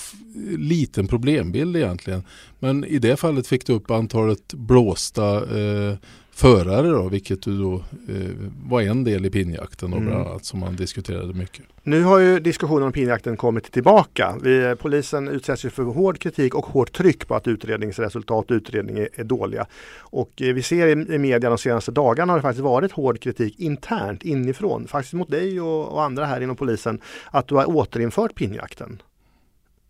Liten 0.57 1.07
problembild 1.07 1.77
egentligen. 1.77 2.23
Men 2.59 2.85
i 2.85 2.99
det 2.99 3.17
fallet 3.17 3.47
fick 3.47 3.65
du 3.65 3.73
upp 3.73 3.91
antalet 3.91 4.53
blåsta 4.53 5.59
eh, 5.59 5.97
förare 6.39 6.87
då, 6.87 7.09
vilket 7.09 7.41
du 7.41 7.57
då 7.57 7.75
eh, 8.09 8.29
var 8.65 8.81
en 8.81 9.03
del 9.03 9.25
i 9.25 9.29
pinjakten 9.29 9.93
och 9.93 9.99
mm. 9.99 10.09
bland 10.09 10.27
annat 10.27 10.45
som 10.45 10.59
man 10.59 10.75
diskuterade 10.75 11.33
mycket. 11.33 11.65
Nu 11.83 12.03
har 12.03 12.19
ju 12.19 12.39
diskussionen 12.39 12.83
om 12.83 12.91
pinjakten 12.91 13.37
kommit 13.37 13.71
tillbaka. 13.71 14.35
Vi, 14.43 14.75
polisen 14.79 15.27
utsätts 15.27 15.65
ju 15.65 15.69
för 15.69 15.83
hård 15.83 16.19
kritik 16.19 16.55
och 16.55 16.65
hårt 16.65 16.93
tryck 16.93 17.27
på 17.27 17.35
att 17.35 17.47
utredningsresultat 17.47 18.51
och 18.51 18.55
utredning 18.55 18.97
är, 18.97 19.09
är 19.13 19.23
dåliga. 19.23 19.65
Och 19.99 20.41
eh, 20.41 20.53
vi 20.53 20.63
ser 20.63 20.87
i, 20.87 21.15
i 21.15 21.17
media 21.17 21.49
de 21.49 21.57
senaste 21.57 21.91
dagarna 21.91 22.33
har 22.33 22.37
det 22.37 22.43
faktiskt 22.43 22.63
varit 22.63 22.91
hård 22.91 23.19
kritik 23.19 23.59
internt 23.59 24.23
inifrån, 24.23 24.87
faktiskt 24.87 25.13
mot 25.13 25.31
dig 25.31 25.61
och, 25.61 25.93
och 25.93 26.03
andra 26.03 26.25
här 26.25 26.41
inom 26.41 26.55
polisen, 26.55 27.01
att 27.31 27.47
du 27.47 27.55
har 27.55 27.69
återinfört 27.69 28.35
pinjakten. 28.35 29.01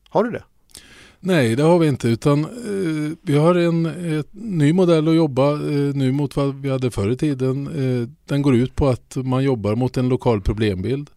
Har 0.10 0.24
du 0.24 0.32
det? 0.32 0.44
Nej, 1.22 1.56
det 1.56 1.64
har 1.64 1.80
vi 1.80 1.88
inte 1.88 2.08
utan 2.08 2.44
eh, 2.44 3.18
vi 3.22 3.38
har 3.38 3.56
en 3.56 3.84
ny 4.32 4.74
modell 4.74 5.08
att 5.08 5.16
jobba 5.16 5.54
eh, 5.54 5.96
nu 5.96 6.12
mot 6.12 6.36
vad 6.36 6.56
vi 6.56 6.70
hade 6.70 6.92
förr 6.92 7.10
i 7.12 7.18
tiden. 7.18 7.68
Eh, 7.68 8.10
den 8.26 8.42
går 8.42 8.56
ut 8.56 8.76
på 8.76 8.88
att 8.88 9.16
man 9.16 9.44
jobbar 9.44 9.76
mot 9.76 9.98
en 9.98 10.10
lokal 10.10 10.42
problembild. 10.42 11.10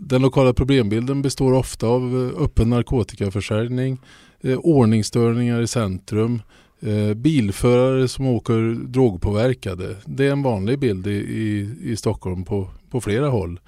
Den 0.00 0.22
lokala 0.22 0.52
problembilden 0.52 1.22
består 1.22 1.52
ofta 1.52 1.86
av 1.86 2.32
eh, 2.36 2.42
öppen 2.42 2.70
narkotikaförsäljning, 2.70 3.98
eh, 4.40 4.58
ordningsstörningar 4.58 5.62
i 5.62 5.66
centrum, 5.66 6.42
eh, 6.80 7.14
bilförare 7.14 8.08
som 8.08 8.26
åker 8.26 8.86
drogpåverkade. 8.88 9.96
Det 10.04 10.26
är 10.26 10.32
en 10.32 10.42
vanlig 10.42 10.78
bild 10.78 11.06
i, 11.06 11.10
i, 11.10 11.70
i 11.82 11.96
Stockholm 11.96 12.44
på, 12.44 12.68
på 12.90 13.00
flera 13.00 13.28
håll. 13.28 13.60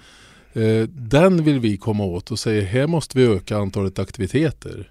Eh, 0.53 0.89
den 0.89 1.45
vill 1.45 1.61
vi 1.61 1.77
komma 1.77 2.05
åt 2.05 2.31
och 2.31 2.39
säga 2.39 2.65
här 2.65 2.87
måste 2.87 3.19
vi 3.19 3.25
öka 3.25 3.57
antalet 3.57 3.99
aktiviteter. 3.99 4.91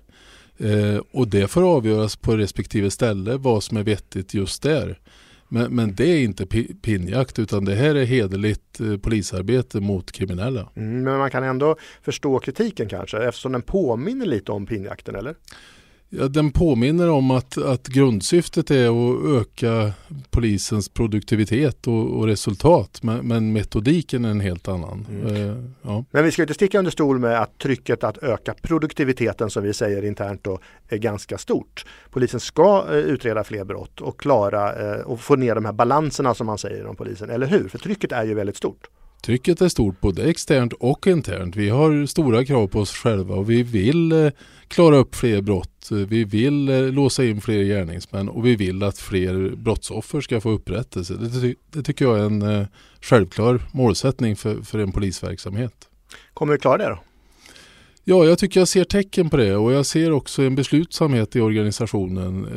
Eh, 0.58 1.02
och 1.12 1.28
det 1.28 1.48
får 1.48 1.76
avgöras 1.76 2.16
på 2.16 2.38
respektive 2.38 2.92
ställe 2.92 3.38
vad 3.38 3.64
som 3.64 3.78
är 3.78 3.84
vettigt 3.84 4.34
just 4.34 4.64
där. 4.64 5.00
Men, 5.48 5.76
men 5.76 5.96
det 5.96 6.06
är 6.06 6.24
inte 6.24 6.46
pinjakt 6.82 7.40
utan 7.40 7.66
det 7.66 7.76
här 7.76 7.96
är 7.96 8.06
hederligt 8.06 8.80
eh, 8.80 8.98
polisarbete 8.98 9.80
mot 9.80 10.12
kriminella. 10.12 10.70
Mm, 10.76 11.04
men 11.04 11.18
man 11.18 11.32
kan 11.32 11.44
ändå 11.44 11.76
förstå 12.02 12.40
kritiken 12.40 12.90
kanske 12.90 13.18
eftersom 13.18 13.52
den 13.52 13.62
påminner 13.62 14.26
lite 14.26 14.52
om 14.52 14.66
pinjakten 14.66 15.16
eller? 15.16 15.36
Ja, 16.20 16.28
den 16.28 16.52
påminner 16.52 17.10
om 17.10 17.32
att, 17.32 17.58
att 17.58 17.88
grundsyftet 17.88 18.72
är 18.72 18.88
att 18.88 19.26
öka 19.42 19.94
polisens 20.30 20.90
produktivitet 20.90 21.88
och, 21.88 22.18
och 22.18 22.28
resultat. 22.28 23.00
Men, 23.04 23.28
men, 23.28 23.54
metodiken 23.54 24.26
är 24.26 24.30
en 24.30 24.40
helt 24.40 24.68
annan. 24.68 25.06
Mm. 25.10 25.36
Eh, 25.36 25.56
ja. 25.82 26.06
Men 26.12 26.24
vi 26.24 26.32
ska 26.32 26.42
inte 26.42 26.54
sticka 26.54 26.80
under 26.80 26.92
stol 26.92 27.20
med 27.20 27.42
att 27.42 27.58
trycket 27.58 28.04
att 28.04 28.18
öka 28.18 28.54
produktiviteten 28.62 29.50
som 29.50 29.64
vi 29.64 29.74
säger 29.74 30.06
internt 30.06 30.44
då, 30.44 30.60
är 30.90 30.98
ganska 30.98 31.38
stort. 31.38 31.86
Polisen 32.10 32.40
ska 32.40 32.86
eh, 32.90 32.96
utreda 32.96 33.44
fler 33.44 33.64
brott 33.64 34.02
och 34.02 34.20
klara 34.20 34.94
eh, 34.96 35.02
och 35.02 35.20
få 35.20 35.36
ner 35.36 35.56
de 35.56 35.66
här 35.66 35.74
balanserna 35.74 36.34
som 36.34 36.48
man 36.48 36.58
säger 36.58 36.86
om 36.86 36.96
polisen. 36.96 37.30
Eller 37.30 37.48
hur? 37.48 37.68
För 37.68 37.78
trycket 37.78 38.12
är 38.12 38.24
ju 38.24 38.34
väldigt 38.34 38.58
stort. 38.58 38.88
Trycket 39.26 39.62
är 39.62 39.70
stort 39.70 40.02
både 40.02 40.24
externt 40.24 40.74
och 40.74 41.08
internt. 41.08 41.56
Vi 41.56 41.70
har 41.70 42.06
stora 42.06 42.46
krav 42.46 42.68
på 42.68 42.80
oss 42.80 42.92
själva 42.92 43.36
och 43.36 43.50
vi 43.50 43.64
vill 43.64 44.12
eh, 44.12 44.32
klara 44.68 44.96
upp 44.96 45.16
fler 45.16 45.42
brott. 45.42 45.90
Vi 45.92 46.24
vill 46.24 46.70
eh, 46.70 46.82
låsa 46.82 47.26
in 47.26 47.42
fler 47.42 47.64
gärningsmän 47.64 48.30
och 48.30 48.46
vi 48.46 48.56
vill 48.56 48.84
att 48.84 48.98
fler 48.98 49.56
brottsoffer 49.56 50.22
ska 50.22 50.42
få 50.42 50.50
upprättelse. 50.50 51.14
Det, 51.14 51.42
ty 51.42 51.56
det 51.72 51.84
tycker 51.84 52.06
jag 52.06 52.20
är 52.20 52.24
en 52.24 52.42
eh, 52.42 52.68
självklar 53.02 53.62
målsättning 53.72 54.36
för, 54.36 54.62
för 54.62 54.80
en 54.80 54.92
polisverksamhet. 54.92 55.90
Kommer 56.34 56.54
vi 56.54 56.60
klara 56.60 56.78
det 56.78 56.90
då? 56.90 57.00
Ja, 58.04 58.26
jag 58.26 58.40
tycker 58.40 58.60
jag 58.60 58.68
ser 58.68 58.84
tecken 58.84 59.30
på 59.30 59.38
det 59.38 59.56
och 59.56 59.74
jag 59.74 59.86
ser 59.86 60.12
också 60.12 60.42
en 60.42 60.56
beslutsamhet 60.56 61.36
i 61.36 61.42
organisationen. 61.42 62.48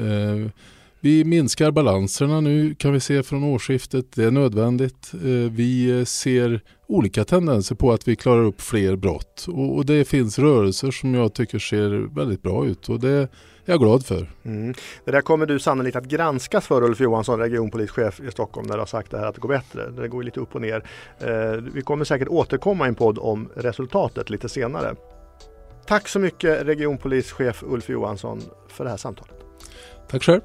Vi 1.01 1.25
minskar 1.25 1.71
balanserna 1.71 2.41
nu 2.41 2.75
kan 2.75 2.93
vi 2.93 3.01
se 3.01 3.23
från 3.23 3.45
årsskiftet. 3.45 4.13
Det 4.13 4.25
är 4.25 4.31
nödvändigt. 4.31 5.13
Eh, 5.15 5.53
vi 5.53 6.05
ser 6.07 6.61
olika 6.87 7.25
tendenser 7.25 7.75
på 7.75 7.93
att 7.93 8.09
vi 8.09 8.17
klarar 8.17 8.45
upp 8.45 8.61
fler 8.61 8.97
brott 8.97 9.47
och 9.49 9.87
det 9.87 10.05
finns 10.05 10.39
rörelser 10.39 10.91
som 10.91 11.15
jag 11.15 11.35
tycker 11.35 11.59
ser 11.59 12.15
väldigt 12.15 12.43
bra 12.43 12.67
ut 12.67 12.89
och 12.89 13.01
det 13.01 13.11
är 13.11 13.29
jag 13.65 13.81
glad 13.81 14.07
för. 14.07 14.31
Mm. 14.45 14.75
Det 15.05 15.11
där 15.11 15.21
kommer 15.21 15.47
du 15.47 15.59
sannolikt 15.59 15.97
att 15.97 16.05
granskas 16.05 16.67
för 16.67 16.83
Ulf 16.83 17.01
Johansson, 17.01 17.39
regionpolischef 17.39 18.21
i 18.21 18.31
Stockholm, 18.31 18.67
när 18.67 18.75
du 18.75 18.81
har 18.81 18.87
sagt 18.87 19.11
det 19.11 19.19
här 19.19 19.27
att 19.27 19.35
det 19.35 19.41
går 19.41 19.49
bättre. 19.49 19.91
Det 19.91 20.09
går 20.09 20.23
lite 20.23 20.41
upp 20.41 20.55
och 20.55 20.61
ner. 20.61 20.85
Eh, 21.19 21.63
vi 21.75 21.83
kommer 21.83 22.05
säkert 22.05 22.29
återkomma 22.29 22.87
i 22.87 22.89
en 22.89 22.95
podd 22.95 23.19
om 23.19 23.49
resultatet 23.57 24.31
lite 24.31 24.49
senare. 24.49 24.95
Tack 25.87 26.09
så 26.09 26.19
mycket 26.19 26.67
regionpolischef 26.67 27.63
Ulf 27.67 27.89
Johansson 27.89 28.41
för 28.69 28.85
det 28.85 28.91
här 28.91 28.97
samtalet. 28.97 29.35
Tack 30.11 30.23
själv. 30.23 30.41